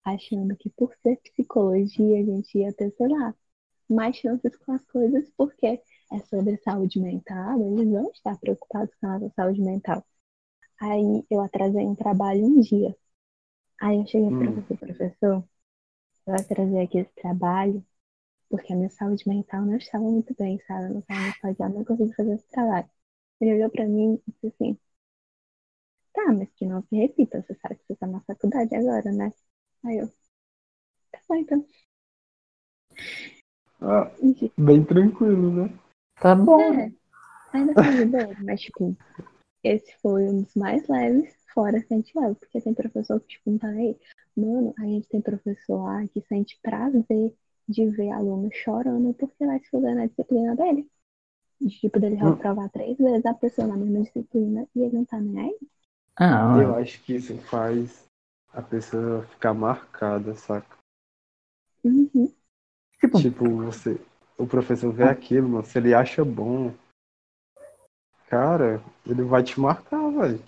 achando 0.05 0.57
que 0.57 0.71
por 0.71 0.95
ser 1.03 1.17
psicologia 1.19 2.21
a 2.21 2.25
gente 2.25 2.59
ia 2.59 2.73
ter, 2.75 2.93
sei 2.97 3.09
lá, 3.09 3.35
mais 3.89 4.17
chances 4.17 4.57
com 4.59 4.73
as 4.73 4.85
coisas, 4.87 5.31
porque 5.37 5.67
é 6.13 6.21
sobre 6.31 6.59
saúde 6.59 7.01
mental, 7.01 7.61
eles 7.79 7.91
vão 7.91 8.11
estar 8.13 8.39
preocupados 8.39 8.95
com 8.97 9.09
a 9.09 9.19
nossa 9.21 9.35
saúde 9.37 9.61
mental. 9.63 10.05
Aí 10.81 11.25
eu 11.31 11.41
atrasei 11.43 11.87
um 11.87 11.95
trabalho 11.95 12.45
um 12.45 12.61
dia. 12.61 12.97
Aí 13.81 13.99
eu 13.99 14.07
cheguei 14.07 14.33
para 14.33 14.51
Hum. 14.51 14.55
professor, 14.55 14.79
professor, 14.79 15.45
eu 16.27 16.35
atrasei 16.35 16.83
aqui 16.83 16.99
esse 17.01 17.15
trabalho 17.17 17.85
porque 18.51 18.73
a 18.73 18.77
minha 18.77 18.91
saúde 18.91 19.29
mental 19.29 19.63
não 19.67 19.77
estava 19.77 20.05
muito 20.05 20.35
bem, 20.39 20.61
sabe? 20.67 20.87
Eu 20.87 20.95
não 20.95 21.01
estava 21.01 21.21
muito 21.21 21.39
legal, 21.45 21.71
não 21.71 21.85
consegui 21.85 22.15
fazer 22.15 22.35
esse 22.35 22.49
trabalho. 22.51 22.89
Ele 23.41 23.55
olhou 23.57 23.71
pra 23.71 23.87
mim 23.87 24.15
e 24.29 24.33
disse 24.33 24.49
assim: 24.49 24.79
Tá, 26.13 26.33
mas 26.33 26.49
que 26.55 26.65
não 26.67 26.83
se 26.83 26.95
repita, 26.97 27.43
você 27.43 27.55
sabe 27.57 27.75
que 27.77 27.85
você 27.89 27.97
tá 27.97 28.07
na 28.07 28.21
faculdade 28.21 28.75
agora, 28.77 29.11
né? 29.13 29.33
Aí 29.85 29.99
eu, 29.99 30.09
tá 31.11 31.21
bom 31.29 31.35
então. 31.37 31.65
Ah, 33.81 34.11
bem 34.59 34.85
tranquilo, 34.85 35.51
né? 35.53 35.71
Tá 36.21 36.35
bom. 36.35 36.61
é, 36.61 36.93
ainda 37.53 37.75
foi 37.75 38.07
de 38.07 38.45
mas 38.45 38.61
tipo, 38.63 38.97
esse 39.63 39.95
foi 40.01 40.25
um 40.29 40.43
dos 40.43 40.55
mais 40.55 40.87
leves, 40.89 41.35
fora 41.55 41.79
gente 41.91 42.17
leva, 42.19 42.35
porque 42.35 42.61
tem 42.61 42.75
professor 42.75 43.21
que, 43.21 43.29
tipo, 43.29 43.51
não 43.51 43.59
tá 43.59 43.69
aí. 43.69 43.97
Mano, 44.37 44.75
a 44.79 44.85
gente 44.85 45.09
tem 45.09 45.21
professor 45.21 45.83
lá 45.85 46.07
que 46.09 46.21
sente 46.23 46.59
prazer 46.63 47.35
de 47.69 47.87
ver 47.89 48.11
aluno 48.11 48.51
chorando 48.53 49.15
porque 49.15 49.47
vai 49.47 49.59
se 49.61 49.71
fuder 49.71 49.95
na 49.95 50.07
disciplina 50.07 50.57
dele. 50.57 50.91
De, 51.61 51.71
tipo, 51.81 52.01
dele 52.01 52.17
Hum. 52.23 52.39
reprovar 52.39 52.71
três 52.71 52.99
vezes 52.99 53.27
a 53.27 53.35
pessoa 53.35 53.69
na 53.69 53.77
mesma 53.77 54.03
disciplina 54.03 54.69
e 54.77 54.81
ele 54.83 54.97
não 54.97 55.05
tá 55.07 55.21
nem 55.21 55.41
aí. 55.51 55.59
Ah, 56.17 56.57
Eu 56.63 56.77
acho 56.77 57.03
que 57.03 57.17
isso 57.17 57.37
faz 57.49 58.05
a 58.53 58.63
pessoa 58.63 59.23
ficar 59.27 59.53
marcada, 59.53 60.37
saca? 60.37 60.79
Uhum. 61.85 62.35
tipo, 63.01 63.19
Tipo, 63.21 63.45
você, 63.65 64.01
o 64.39 64.47
professor 64.47 64.93
vê 64.93 65.05
aquilo, 65.05 65.49
mano, 65.49 65.65
se 65.65 65.79
ele 65.79 65.95
acha 65.95 66.25
bom, 66.25 66.73
cara, 68.31 68.81
ele 69.07 69.23
vai 69.23 69.43
te 69.43 69.61
marcar, 69.61 70.09
velho. 70.11 70.41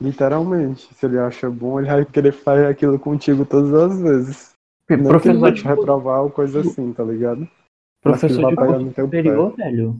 Literalmente, 0.00 0.92
se 0.94 1.06
ele 1.06 1.18
acha 1.18 1.50
bom, 1.50 1.80
ele 1.80 1.88
vai 1.88 2.04
querer 2.04 2.32
fazer 2.32 2.66
aquilo 2.66 2.98
contigo 2.98 3.44
todas 3.44 3.74
as 3.74 4.00
vezes. 4.00 4.54
Não 4.54 4.86
que 4.86 4.92
ele 4.94 5.08
professor 5.08 5.40
vai 5.40 5.52
te 5.52 5.64
reprovar 5.64 6.22
ou 6.22 6.30
coisa 6.30 6.60
assim, 6.60 6.92
tá 6.92 7.02
ligado? 7.02 7.48
professor 8.00 8.50
de 8.50 8.56
curso 8.56 8.94
superior, 8.94 9.56
velho. 9.56 9.98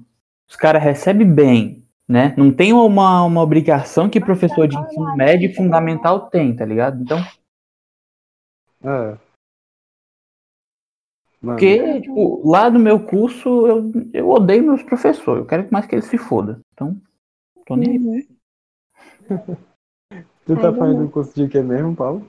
Os 0.49 0.57
caras 0.57 0.83
recebem 0.83 1.27
bem, 1.27 1.89
né? 2.07 2.35
Não 2.37 2.53
tem 2.53 2.73
uma, 2.73 3.25
uma 3.25 3.41
obrigação 3.41 4.11
que 4.11 4.21
professor 4.21 4.69
de 4.69 4.77
ensino 4.77 5.17
médio 5.17 5.51
e 5.51 5.55
fundamental 5.55 6.29
tem, 6.29 6.55
tá 6.55 6.67
ligado? 6.67 7.03
Então, 7.03 7.19
É. 8.85 9.17
Mano, 11.45 11.59
porque, 11.59 12.01
tipo, 12.01 12.49
lá 12.49 12.71
no 12.71 12.79
meu 12.79 13.05
curso, 13.05 13.67
eu, 13.67 13.93
eu 14.15 14.29
odeio 14.31 14.65
meus 14.65 14.83
professores. 14.83 15.43
Eu 15.43 15.47
quero 15.47 15.69
mais 15.71 15.87
que 15.87 15.95
eles 15.95 16.07
se 16.07 16.17
fodam. 16.17 16.59
Então, 16.73 16.99
tô 17.67 17.77
nem 17.77 17.91
aí. 17.91 17.99
Uhum. 17.99 18.27
tu 20.47 20.55
tá 20.57 20.69
Ai, 20.69 20.75
fazendo 20.75 21.03
um 21.03 21.11
curso 21.11 21.35
de 21.35 21.47
quê 21.49 21.61
mesmo, 21.61 21.95
Paulo? 21.95 22.27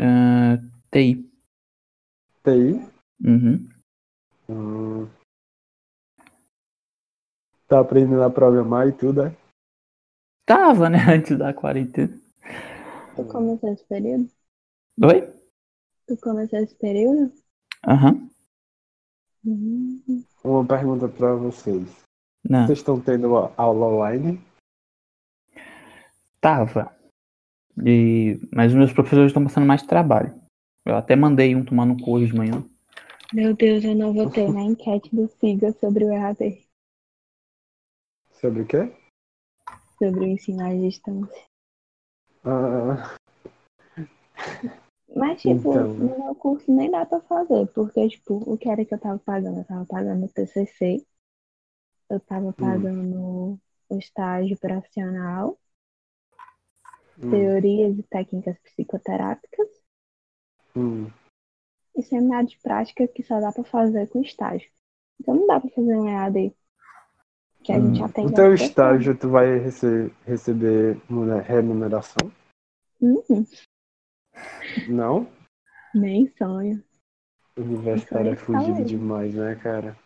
Ah, 0.00 0.58
TI. 0.90 1.30
TI? 2.42 2.80
Uhum. 3.24 3.68
Hum. 4.48 5.06
Tá 7.68 7.80
aprendendo 7.80 8.22
a 8.22 8.30
programar 8.30 8.88
e 8.88 8.92
tudo, 8.92 9.22
é? 9.22 9.36
Tava, 10.44 10.88
né? 10.88 10.98
Antes 11.14 11.38
da 11.38 11.54
quarentena. 11.54 12.18
Tu 13.14 13.24
começou 13.24 13.72
esse 13.72 13.84
período? 13.84 14.28
Oi? 15.02 15.32
Tu 16.06 16.16
começou 16.16 16.58
esse 16.58 16.74
período? 16.74 17.32
Aham. 17.86 18.14
Uhum. 18.14 18.37
Uma 20.44 20.64
pergunta 20.66 21.08
pra 21.08 21.34
vocês. 21.34 22.02
Não. 22.48 22.66
Vocês 22.66 22.78
estão 22.78 23.00
tendo 23.00 23.34
aula 23.56 23.86
online? 23.86 24.40
Tava. 26.40 26.94
E... 27.84 28.40
Mas 28.52 28.72
os 28.72 28.78
meus 28.78 28.92
professores 28.92 29.28
estão 29.30 29.44
passando 29.44 29.66
mais 29.66 29.82
trabalho. 29.82 30.34
Eu 30.86 30.96
até 30.96 31.14
mandei 31.16 31.54
um 31.54 31.64
tomar 31.64 31.86
no 31.86 31.96
cu 32.02 32.12
hoje 32.12 32.32
de 32.32 32.36
manhã. 32.36 32.64
Meu 33.32 33.54
Deus, 33.54 33.84
eu 33.84 33.94
não 33.94 34.12
votei 34.12 34.48
na 34.48 34.62
enquete 34.64 35.14
do 35.14 35.28
SIGA 35.28 35.72
sobre 35.72 36.04
o 36.04 36.12
EAD, 36.12 36.66
Sobre 38.32 38.62
o 38.62 38.66
quê? 38.66 38.92
sobre 39.98 40.20
o 40.20 40.28
ensino 40.28 40.64
à 40.64 40.72
distância. 40.72 41.44
Ah, 42.44 43.16
Mas, 45.18 45.42
tipo, 45.42 45.72
Então. 45.72 45.88
no 45.98 46.18
meu 46.24 46.34
curso 46.34 46.70
nem 46.72 46.90
dá 46.90 47.04
pra 47.04 47.20
fazer, 47.22 47.66
porque, 47.74 48.08
tipo, 48.08 48.36
o 48.50 48.56
que 48.56 48.68
era 48.68 48.84
que 48.84 48.94
eu 48.94 48.98
tava 49.00 49.18
pagando? 49.18 49.58
Eu 49.58 49.64
tava 49.64 49.84
pagando 49.86 50.26
o 50.26 50.28
TCC, 50.28 51.04
eu 52.10 52.20
tava 52.20 52.52
pagando 52.52 53.58
o 53.88 53.98
estágio 53.98 54.56
profissional 54.58 55.58
Hum, 57.22 57.30
teorias 57.30 57.98
e 57.98 58.02
técnicas 58.04 58.56
psicoterápicas 58.60 59.68
hum. 60.76 61.10
e 61.96 62.02
seminário 62.02 62.48
de 62.48 62.58
prática 62.60 63.06
que 63.08 63.22
só 63.22 63.40
dá 63.40 63.52
pra 63.52 63.64
fazer 63.64 64.08
com 64.08 64.22
estágio. 64.22 64.70
Então 65.20 65.34
não 65.34 65.46
dá 65.46 65.60
pra 65.60 65.68
fazer 65.70 65.96
um 65.96 66.08
EAD. 66.08 66.54
Que 67.64 67.72
a 67.72 67.76
Hum. 67.76 67.90
gente 67.90 68.02
atende 68.02 68.28
No 68.28 68.32
teu 68.34 68.44
as 68.46 68.52
pessoas. 68.52 68.64
estágio, 68.68 69.18
tu 69.18 69.28
vai 69.28 69.58
rece- 69.58 70.12
receber 70.24 71.00
mune- 71.10 71.42
remuneração? 71.42 72.30
Hum, 73.00 73.22
Não? 74.88 75.26
nem 75.94 76.28
sonho. 76.36 76.82
Universitário 77.56 78.32
é 78.32 78.78
aí. 78.78 78.84
demais, 78.84 79.34
né, 79.34 79.54
cara? 79.56 79.98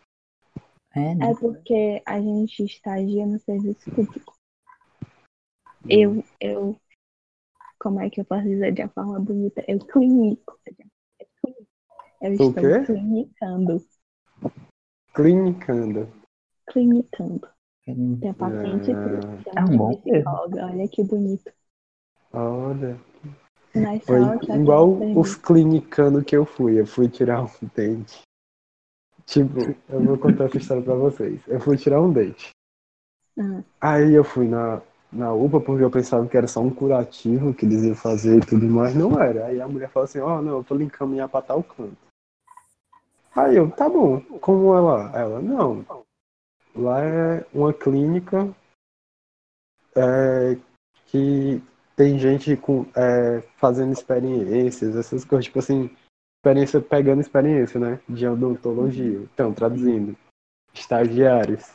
É, 0.95 1.15
né? 1.15 1.31
É 1.31 1.35
porque 1.35 2.01
a 2.05 2.19
gente 2.19 2.63
estagia 2.63 3.25
no 3.25 3.39
serviço 3.39 3.91
público. 3.91 4.33
Eu, 5.87 6.23
eu, 6.39 6.79
como 7.79 7.99
é 7.99 8.09
que 8.09 8.21
eu 8.21 8.25
posso 8.25 8.43
dizer 8.43 8.73
de 8.73 8.81
uma 8.81 8.89
forma 8.89 9.19
bonita? 9.19 9.63
Eu 9.67 9.79
clinico. 9.79 10.59
Eu 12.21 12.29
o 12.29 12.33
estou 12.33 12.53
quê? 12.53 12.85
clinicando. 12.85 13.85
Clinicando. 15.13 16.11
Clinicando. 16.71 17.49
Hum. 17.87 18.17
Tem 18.19 18.33
paciente 18.33 18.91
e 18.91 18.95
tudo. 18.95 19.43
É 19.55 19.63
um 19.65 19.77
bom 19.77 20.01
psicóloga. 20.01 20.65
Olha 20.65 20.87
que 20.87 21.03
bonito. 21.03 21.51
Olha. 22.31 22.97
Mas 23.75 24.03
Foi 24.03 24.39
que 24.39 24.51
igual 24.51 24.91
os 25.17 25.35
clinicando 25.35 26.23
que 26.23 26.35
eu 26.35 26.45
fui. 26.45 26.79
Eu 26.79 26.85
fui 26.85 27.09
tirar 27.09 27.43
um 27.43 27.49
dente. 27.75 28.21
Tipo, 29.25 29.75
eu 29.89 30.03
vou 30.03 30.17
contar 30.17 30.45
essa 30.45 30.57
história 30.57 30.83
pra 30.83 30.95
vocês. 30.95 31.41
Eu 31.47 31.59
fui 31.59 31.77
tirar 31.77 32.01
um 32.01 32.11
dente. 32.11 32.51
Ah. 33.39 33.63
Aí 33.81 34.13
eu 34.13 34.23
fui 34.23 34.47
na, 34.47 34.81
na 35.11 35.33
UPA 35.33 35.59
porque 35.59 35.83
eu 35.83 35.89
pensava 35.89 36.27
que 36.27 36.37
era 36.37 36.47
só 36.47 36.59
um 36.59 36.69
curativo 36.69 37.53
que 37.53 37.65
eles 37.65 37.83
iam 37.83 37.95
fazer 37.95 38.37
e 38.37 38.45
tudo 38.45 38.65
mais. 38.67 38.93
Não 38.93 39.19
era. 39.19 39.47
Aí 39.47 39.59
a 39.59 39.67
mulher 39.67 39.89
falou 39.89 40.05
assim, 40.05 40.19
ó, 40.19 40.41
não, 40.41 40.57
eu 40.57 40.63
tô 40.63 40.75
lhe 40.75 40.83
encaminhar 40.83 41.29
pra 41.29 41.41
tal 41.41 41.63
canto. 41.63 41.97
Aí 43.35 43.55
eu, 43.55 43.71
tá 43.71 43.89
bom. 43.89 44.21
Como 44.39 44.75
é 44.75 44.79
lá? 44.79 45.11
Ela, 45.19 45.41
não. 45.41 45.83
Lá 46.75 47.03
é 47.03 47.45
uma 47.53 47.73
clínica 47.73 48.53
é, 49.95 50.57
que 51.07 51.61
tem 51.95 52.17
gente 52.17 52.55
com, 52.57 52.85
é, 52.95 53.41
fazendo 53.57 53.93
experiências, 53.93 54.95
essas 54.95 55.23
coisas, 55.23 55.45
tipo 55.45 55.59
assim, 55.59 55.89
experiência 56.37 56.81
pegando 56.81 57.21
experiência, 57.21 57.79
né? 57.79 57.99
De 58.07 58.27
odontologia. 58.27 59.19
Então, 59.33 59.53
traduzindo. 59.53 60.15
Estagiários. 60.73 61.71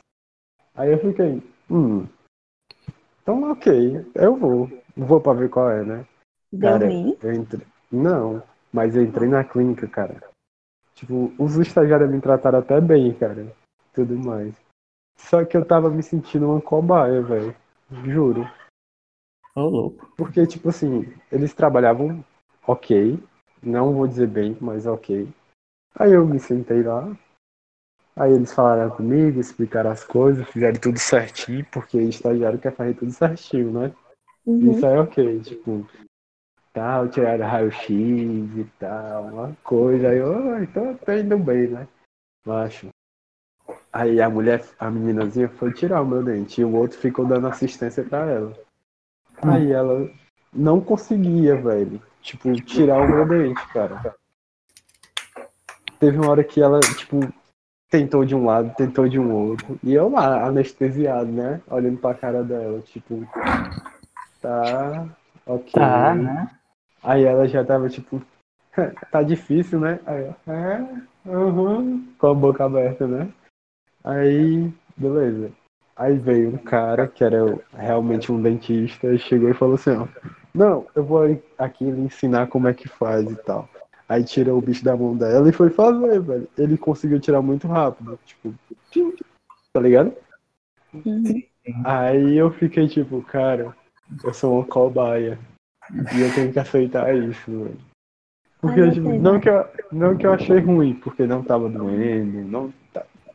Aí 0.74 0.92
eu 0.92 0.98
fiquei, 0.98 1.42
hum. 1.70 2.06
Então 3.22 3.50
ok, 3.50 4.06
eu 4.14 4.36
vou. 4.36 4.70
Vou 4.96 5.20
pra 5.20 5.32
ver 5.32 5.48
qual 5.48 5.70
é, 5.70 5.84
né? 5.84 6.06
Cara, 6.60 6.90
eu 6.90 7.32
entrei. 7.32 7.66
Não, 7.90 8.42
mas 8.72 8.96
eu 8.96 9.02
entrei 9.02 9.28
na 9.28 9.44
clínica, 9.44 9.86
cara. 9.86 10.20
Tipo, 10.94 11.32
os 11.38 11.56
estagiários 11.56 12.10
me 12.10 12.20
trataram 12.20 12.58
até 12.58 12.80
bem, 12.80 13.12
cara. 13.14 13.54
Tudo 13.92 14.16
mais. 14.16 14.54
Só 15.16 15.44
que 15.44 15.56
eu 15.56 15.64
tava 15.64 15.90
me 15.90 16.02
sentindo 16.02 16.50
uma 16.50 16.60
cobaia, 16.60 17.22
velho. 17.22 17.54
Juro. 18.04 18.48
Ô, 19.58 19.68
louco. 19.68 20.06
Porque, 20.16 20.46
tipo 20.46 20.68
assim, 20.68 21.12
eles 21.32 21.52
trabalhavam 21.52 22.24
ok. 22.64 23.18
Não 23.60 23.92
vou 23.92 24.06
dizer 24.06 24.28
bem, 24.28 24.56
mas 24.60 24.86
ok. 24.86 25.28
Aí 25.96 26.12
eu 26.12 26.24
me 26.24 26.38
sentei 26.38 26.84
lá. 26.84 27.10
Aí 28.14 28.32
eles 28.32 28.52
falaram 28.52 28.88
comigo, 28.90 29.40
explicaram 29.40 29.90
as 29.90 30.04
coisas, 30.04 30.48
fizeram 30.48 30.78
tudo 30.80 30.98
certinho, 30.98 31.66
porque 31.72 31.98
estagiário 31.98 32.58
quer 32.58 32.72
fazer 32.72 32.94
tudo 32.94 33.10
certinho, 33.10 33.72
né? 33.72 33.92
Uhum. 34.46 34.72
Isso 34.72 34.86
é 34.86 35.00
ok, 35.00 35.40
tipo, 35.40 35.88
tal, 36.72 37.08
tiraram 37.08 37.46
raio-x 37.46 37.90
e 37.90 38.64
tal, 38.78 39.24
uma 39.24 39.56
coisa. 39.64 40.10
Aí 40.10 40.18
eu, 40.18 40.54
"Ah, 40.54 40.62
então 40.62 40.96
tô 40.96 41.12
indo 41.12 41.36
bem, 41.36 41.68
né? 41.68 41.88
Eu 42.46 42.52
acho. 42.52 42.88
Aí 43.92 44.20
a 44.20 44.30
mulher, 44.30 44.64
a 44.78 44.88
meninazinha 44.88 45.48
foi 45.48 45.72
tirar 45.72 46.02
o 46.02 46.06
meu 46.06 46.22
dente 46.22 46.60
e 46.60 46.64
o 46.64 46.74
outro 46.76 46.98
ficou 46.98 47.26
dando 47.26 47.48
assistência 47.48 48.04
pra 48.04 48.24
ela. 48.26 48.67
Aí 49.42 49.72
ela 49.72 50.10
não 50.52 50.80
conseguia, 50.80 51.56
velho, 51.56 52.00
tipo, 52.20 52.52
tirar 52.62 52.98
o 52.98 53.08
meu 53.08 53.26
dente, 53.26 53.66
cara. 53.72 54.14
Teve 55.98 56.18
uma 56.18 56.30
hora 56.30 56.44
que 56.44 56.60
ela, 56.60 56.80
tipo, 56.94 57.32
tentou 57.90 58.24
de 58.24 58.34
um 58.34 58.44
lado, 58.44 58.74
tentou 58.76 59.08
de 59.08 59.18
um 59.18 59.32
outro. 59.32 59.78
E 59.82 59.94
eu 59.94 60.08
lá, 60.08 60.46
anestesiado, 60.46 61.30
né? 61.30 61.60
Olhando 61.68 61.98
pra 61.98 62.14
cara 62.14 62.42
dela, 62.42 62.80
tipo, 62.80 63.26
tá, 64.40 65.06
ok. 65.46 65.72
Tá, 65.72 66.14
né? 66.14 66.50
Aí 67.02 67.24
ela 67.24 67.46
já 67.46 67.64
tava 67.64 67.88
tipo, 67.88 68.22
tá 69.10 69.22
difícil, 69.22 69.80
né? 69.80 70.00
Aí 70.06 70.22
eu, 70.22 70.52
é, 70.52 71.02
aham, 71.26 72.04
com 72.18 72.26
a 72.26 72.34
boca 72.34 72.64
aberta, 72.64 73.06
né? 73.06 73.32
Aí, 74.04 74.72
beleza. 74.96 75.52
Aí 75.98 76.16
veio 76.16 76.50
um 76.50 76.58
cara 76.58 77.08
que 77.08 77.24
era 77.24 77.58
realmente 77.76 78.30
um 78.30 78.40
dentista 78.40 79.12
e 79.12 79.18
chegou 79.18 79.50
e 79.50 79.54
falou 79.54 79.74
assim, 79.74 79.90
ó, 79.90 80.06
não, 80.54 80.86
eu 80.94 81.04
vou 81.04 81.42
aqui 81.58 81.84
lhe 81.84 82.02
ensinar 82.02 82.46
como 82.46 82.68
é 82.68 82.74
que 82.74 82.88
faz 82.88 83.28
e 83.28 83.36
tal. 83.36 83.68
Aí 84.08 84.22
tirou 84.22 84.58
o 84.58 84.62
bicho 84.62 84.84
da 84.84 84.96
mão 84.96 85.16
dela 85.16 85.48
e 85.48 85.52
foi 85.52 85.70
fazer, 85.70 86.20
velho. 86.20 86.48
Ele 86.56 86.78
conseguiu 86.78 87.20
tirar 87.20 87.42
muito 87.42 87.66
rápido, 87.66 88.18
tipo, 88.24 88.54
tá 89.72 89.80
ligado? 89.80 90.14
Uhum. 90.94 91.42
Aí 91.84 92.36
eu 92.36 92.50
fiquei 92.52 92.88
tipo, 92.88 93.20
cara, 93.22 93.74
eu 94.24 94.32
sou 94.32 94.54
uma 94.54 94.64
cobaia. 94.64 95.38
E 96.14 96.20
eu 96.20 96.32
tenho 96.34 96.52
que 96.52 96.58
aceitar 96.58 97.14
isso, 97.14 97.50
velho. 97.50 97.78
Porque, 98.60 98.80
Ai, 98.80 98.88
eu 98.88 98.92
tipo, 98.92 99.08
não 99.14 99.38
que, 99.40 99.48
eu, 99.48 99.64
não 99.92 100.16
que 100.16 100.26
eu 100.26 100.32
achei 100.32 100.58
ruim, 100.58 100.94
porque 100.94 101.26
não 101.26 101.42
tava 101.42 101.68
doendo, 101.68 102.40
não. 102.44 102.72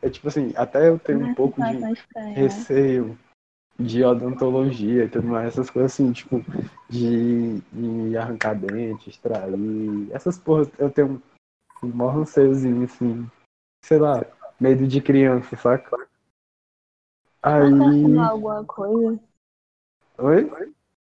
É 0.04 0.10
tipo 0.10 0.28
assim, 0.28 0.52
até 0.54 0.86
eu 0.90 0.98
tenho 0.98 1.24
um 1.24 1.34
pouco 1.34 1.62
de 1.62 1.78
receio 2.34 3.18
de 3.80 4.04
odontologia 4.04 5.04
e 5.04 5.08
tudo 5.08 5.26
mais, 5.26 5.48
essas 5.48 5.70
coisas 5.70 5.92
assim, 5.92 6.12
tipo, 6.12 6.44
de, 6.90 7.58
de 7.72 8.14
arrancar 8.14 8.54
dente, 8.54 9.08
extrair, 9.08 10.12
essas 10.12 10.36
porras, 10.38 10.68
eu 10.78 10.90
tenho 10.90 11.22
um 11.82 11.88
maior 11.88 12.18
receiozinho, 12.20 12.84
assim, 12.84 13.26
sei 13.82 13.98
lá, 13.98 14.22
medo 14.60 14.86
de 14.86 15.00
criança, 15.00 15.56
saca? 15.56 15.96
Tá 15.96 16.06
Aí. 17.42 17.78
passando 17.78 18.20
alguma 18.20 18.64
coisa? 18.66 19.20
Oi? 20.18 20.44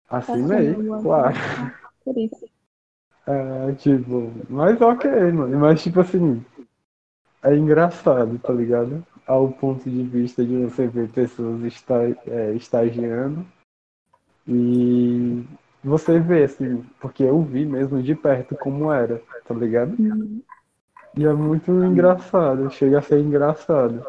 Tá 0.09 0.19
Assinei, 0.19 0.75
claro. 1.03 1.35
coisa? 1.35 1.75
Por 2.05 2.19
isso. 2.19 2.47
É, 3.27 3.73
tipo, 3.75 4.33
mas 4.49 4.81
ok, 4.81 5.11
mano. 5.33 5.59
Mas 5.59 5.83
tipo 5.83 6.01
assim, 6.01 6.45
é 7.43 7.57
engraçado, 7.57 8.39
tá 8.39 8.53
ligado? 8.53 9.05
Ao 9.27 9.49
ponto 9.51 9.89
de 9.89 10.03
vista 10.03 10.45
de 10.45 10.57
você 10.65 10.87
ver 10.87 11.09
pessoas 11.11 11.63
esta, 11.65 11.95
é, 12.27 12.55
estagiando 12.55 13.47
e 14.47 15.45
você 15.83 16.19
vê, 16.19 16.45
assim, 16.45 16.85
porque 17.01 17.23
eu 17.23 17.41
vi 17.43 17.65
mesmo 17.65 18.03
de 18.03 18.15
perto 18.15 18.57
como 18.57 18.93
era, 18.93 19.21
tá 19.47 19.55
ligado? 19.55 19.97
E 21.17 21.25
é 21.25 21.33
muito 21.33 21.71
engraçado, 21.85 22.71
chega 22.71 22.99
a 22.99 23.03
ser 23.03 23.21
engraçado. 23.21 24.05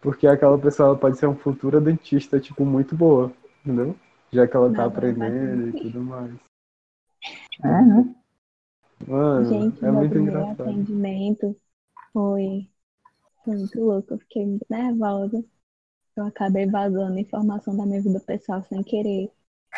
Porque 0.00 0.26
aquela 0.26 0.58
pessoa 0.58 0.96
pode 0.96 1.18
ser 1.18 1.26
uma 1.26 1.34
futura 1.36 1.80
dentista, 1.80 2.38
tipo, 2.40 2.64
muito 2.64 2.96
boa, 2.96 3.32
entendeu? 3.64 3.96
Já 4.32 4.46
que 4.46 4.56
ela 4.56 4.68
tá 4.70 4.72
Não, 4.72 4.82
não 4.84 4.86
aprendendo 4.96 5.68
e 5.68 5.72
sentido. 5.72 5.92
tudo 5.92 6.04
mais. 6.04 6.34
É, 7.64 7.82
né? 7.82 8.14
Mano, 9.06 9.44
Gente, 9.44 9.84
é 9.84 9.90
muito 9.90 10.16
engraçado. 10.18 10.62
atendimento 10.62 11.56
foi, 12.18 12.68
foi 13.44 13.56
muito 13.56 13.80
louco. 13.80 14.14
Eu 14.14 14.18
fiquei 14.18 14.44
muito 14.44 14.66
nervosa. 14.68 15.44
Eu 16.16 16.26
acabei 16.26 16.66
vazando 16.66 17.16
informação 17.16 17.76
da 17.76 17.86
minha 17.86 18.02
vida 18.02 18.18
pessoal 18.18 18.60
sem 18.64 18.82
querer. 18.82 19.30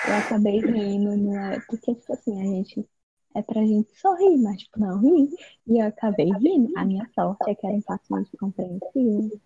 Eu 0.09 0.15
acabei 0.15 0.59
rindo, 0.61 1.15
não 1.19 1.39
é? 1.39 1.61
Porque, 1.61 1.95
tipo 1.95 2.13
assim, 2.15 2.41
a 2.41 2.45
gente. 2.45 2.89
É 3.33 3.43
pra 3.43 3.61
gente 3.61 3.95
sorrir, 3.97 4.39
mas, 4.39 4.63
tipo, 4.63 4.81
não 4.81 4.99
rir. 4.99 5.29
E 5.67 5.79
eu 5.79 5.87
acabei 5.87 6.31
rindo. 6.33 6.73
A 6.77 6.85
minha 6.85 7.09
sorte 7.15 7.49
é 7.49 7.55
que 7.55 7.67
eram 7.67 7.83
pacientes 7.83 8.33
compreensivos. 8.41 9.39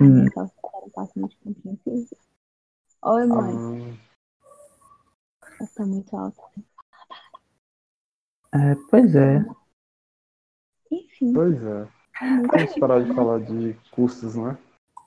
A 0.00 0.04
minha 0.04 0.32
sorte 0.32 0.54
é 0.56 0.68
que 0.68 0.76
eram 0.76 0.90
pacientes 0.90 1.38
compreensivos. 1.44 2.18
Oi, 3.04 3.26
mãe. 3.26 3.98
Ah, 5.42 5.56
Eu 5.60 5.68
tô 5.76 5.86
muito 5.86 6.16
alta. 6.16 6.42
É, 8.54 8.74
pois 8.90 9.14
é. 9.14 9.44
Enfim. 10.90 11.32
pois 11.32 11.62
é. 11.62 11.93
É 12.22 12.46
Vamos 12.46 12.78
parar 12.78 13.00
de 13.02 13.14
falar 13.14 13.40
de 13.40 13.76
cursos, 13.90 14.36
né? 14.36 14.56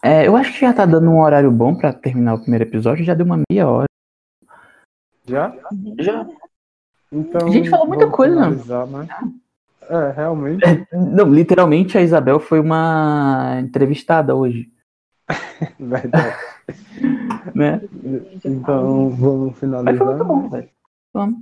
É, 0.03 0.27
eu 0.27 0.35
acho 0.35 0.53
que 0.53 0.59
já 0.59 0.73
tá 0.73 0.85
dando 0.85 1.09
um 1.09 1.19
horário 1.21 1.51
bom 1.51 1.75
pra 1.75 1.91
terminar 1.91 2.35
o 2.35 2.39
primeiro 2.41 2.65
episódio. 2.65 3.03
Já 3.03 3.13
deu 3.13 3.25
uma 3.25 3.41
meia 3.49 3.67
hora. 3.67 3.87
Já? 5.25 5.53
Já. 5.99 6.27
Então. 7.11 7.47
A 7.47 7.51
gente 7.51 7.69
falou 7.69 7.87
muita 7.87 8.07
coisa. 8.09 8.35
finalizar, 8.35 8.87
né? 8.87 9.07
É, 9.89 10.11
realmente. 10.11 10.61
Não, 10.91 11.25
literalmente 11.33 11.97
a 11.97 12.01
Isabel 12.01 12.39
foi 12.39 12.59
uma 12.59 13.57
entrevistada 13.61 14.35
hoje, 14.35 14.69
Verdade. 15.79 16.35
né? 17.55 17.81
Então, 18.45 19.09
vamos 19.11 19.51
Mas 19.51 19.59
foi 19.59 19.59
finalizar. 19.59 20.05
muito 20.05 20.25
bom, 20.25 20.41
né? 20.43 20.49
velho. 20.49 20.69
Vamos. 21.13 21.39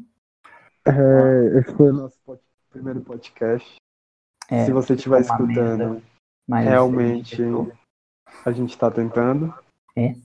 É, 0.88 1.60
esse 1.60 1.74
foi 1.76 1.90
o 1.90 1.94
nosso 1.94 2.16
pod- 2.26 2.40
primeiro 2.72 3.02
podcast. 3.02 3.76
É, 4.50 4.66
Se 4.66 4.72
você 4.72 4.94
estiver 4.94 5.22
escutando, 5.22 6.02
merda, 6.48 6.70
realmente 6.70 7.42
a 8.46 8.52
gente 8.52 8.72
está 8.72 8.92
tentando. 8.92 9.54
É. 9.96 10.16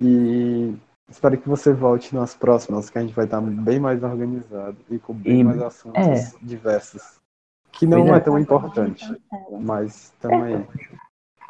E 0.00 0.74
espero 1.08 1.38
que 1.38 1.48
você 1.48 1.72
volte 1.72 2.14
nas 2.14 2.34
próximas, 2.34 2.90
que 2.90 2.98
a 2.98 3.00
gente 3.00 3.14
vai 3.14 3.24
estar 3.24 3.40
bem 3.40 3.78
mais 3.78 4.02
organizado 4.02 4.76
e 4.90 4.98
com 4.98 5.14
bem 5.14 5.40
E- 5.40 5.44
mais 5.44 5.62
assuntos 5.62 6.02
é. 6.02 6.32
diversos. 6.42 7.20
Que 7.72 7.86
não 7.86 8.02
Pois 8.02 8.12
é 8.12 8.16
é. 8.16 8.20
tão 8.20 8.38
importante, 8.38 9.22
mas 9.60 10.12
também. 10.20 10.64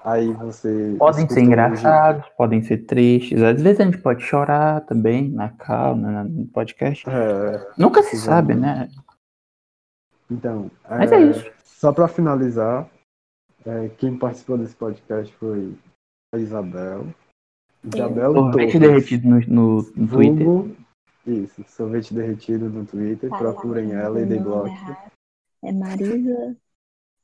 Aí 0.02 0.32
você. 0.34 0.96
Podem 0.98 1.28
ser 1.28 1.40
engraçados, 1.40 2.26
podem 2.36 2.62
ser 2.62 2.78
tristes. 2.86 3.42
Às 3.42 3.60
vezes 3.60 3.80
a 3.80 3.84
gente 3.84 3.98
pode 3.98 4.22
chorar 4.22 4.80
também 4.82 5.28
na 5.30 5.48
calma, 5.50 6.10
na- 6.10 6.24
no 6.24 6.46
podcast. 6.46 7.04
É, 7.08 7.66
Nunca 7.76 8.02
se 8.02 8.16
é. 8.16 8.18
sabe, 8.18 8.54
né? 8.54 8.88
então. 10.30 10.70
Mas 10.88 11.12
é 11.12 11.20
isso. 11.20 11.50
Só 11.84 11.92
para 11.92 12.08
finalizar, 12.08 12.88
é, 13.66 13.90
quem 13.98 14.18
participou 14.18 14.56
desse 14.56 14.74
podcast 14.74 15.30
foi 15.34 15.76
a 16.34 16.38
Isabel. 16.38 17.08
Isabel 17.84 18.32
Sorvete 18.32 18.72
Torres. 18.72 18.80
derretido 18.80 19.28
no, 19.28 19.40
no, 19.40 19.76
no 19.94 20.08
Twitter. 20.08 20.46
Vulgo, 20.46 20.76
isso, 21.26 21.62
sorvete 21.68 22.14
derretido 22.14 22.70
no 22.70 22.86
Twitter. 22.86 23.28
Tá, 23.28 23.36
Procurem 23.36 23.90
tá, 23.90 23.96
ela 23.96 24.18
e 24.18 24.22
o 24.22 24.26
dê 24.26 24.38
bloco. 24.38 24.70
É 25.62 25.72
Marisa. 25.72 26.56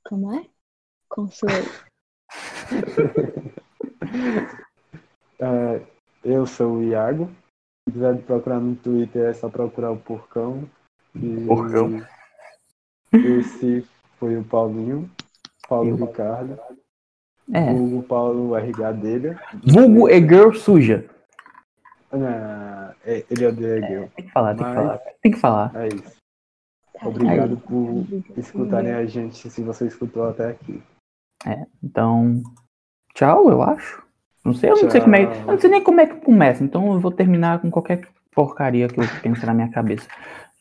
Como 0.07 0.35
é? 0.35 0.47
Consuelo. 1.09 1.67
É, 5.43 5.87
eu 6.23 6.47
sou 6.47 6.77
o 6.77 6.83
Iago. 6.83 7.31
Se 7.89 7.95
quiser 7.95 8.15
me 8.15 8.21
procurar 8.21 8.61
no 8.61 8.77
Twitter, 8.77 9.31
é 9.31 9.33
só 9.33 9.49
procurar 9.49 9.91
o 9.91 9.99
Porcão. 9.99 10.69
E 11.15 11.47
Porcão. 11.47 12.07
Esse 13.11 13.89
foi 14.21 14.37
o 14.37 14.45
Paulinho, 14.45 15.11
Paulo 15.67 15.89
Eu. 15.89 15.97
Ricardo. 15.97 16.59
É. 17.53 17.73
O 17.73 18.03
Paulo 18.03 18.55
RH 18.55 18.93
dele. 18.93 19.37
Vulgo 19.65 20.09
e 20.09 20.21
girl 20.21 20.53
suja. 20.53 21.05
Ah, 22.13 22.93
é, 23.05 23.25
ele 23.31 23.47
odeia 23.47 23.87
Gil. 23.87 24.11
Tem 24.15 24.27
que 24.27 24.31
falar, 24.31 24.55
tem 24.55 24.67
que 24.67 24.75
falar. 24.75 24.99
Tem 25.23 25.33
que 25.33 25.39
falar. 25.39 25.73
É 25.75 25.89
isso. 25.89 26.21
Tá, 26.93 27.09
Obrigado 27.09 27.55
aí. 27.55 27.57
por 27.57 28.39
escutarem 28.39 28.93
a 28.93 29.07
gente, 29.07 29.49
se 29.49 29.63
você 29.63 29.87
escutou 29.87 30.29
até 30.29 30.49
aqui. 30.51 30.83
Então, 31.83 32.43
tchau, 33.15 33.51
eu 33.51 33.63
acho. 33.63 34.03
Não 34.45 34.55
sei, 34.55 34.71
eu 34.71 34.83
não 34.83 34.91
sei 34.91 35.01
como 35.01 35.17
é. 35.17 35.25
Eu 35.25 35.47
não 35.47 35.61
sei 35.61 35.71
nem 35.71 35.83
como 35.83 36.01
é 36.01 36.07
que 36.07 36.17
começa. 36.17 36.63
Então 36.63 36.93
eu 36.93 37.01
vou 37.01 37.11
terminar 37.11 37.61
com 37.61 37.71
qualquer 37.71 38.07
porcaria 38.31 38.89
que 38.89 39.01
eu 39.01 39.05
pense 39.23 39.45
na 39.47 39.55
minha 39.55 39.71
cabeça. 39.71 40.07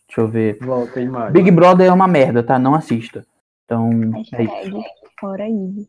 Deixa 0.07 0.21
eu 0.21 0.27
ver. 0.27 0.57
Voltem 0.59 1.07
mais. 1.07 1.31
Big 1.31 1.51
Brother 1.51 1.87
é 1.87 1.93
uma 1.93 2.07
merda, 2.07 2.41
tá? 2.41 2.57
Não 2.57 2.73
assista. 2.73 3.25
Então, 3.69 3.91
é 4.33 4.43
isso. 4.43 4.83
Fora 5.19 5.47
Ive. 5.47 5.87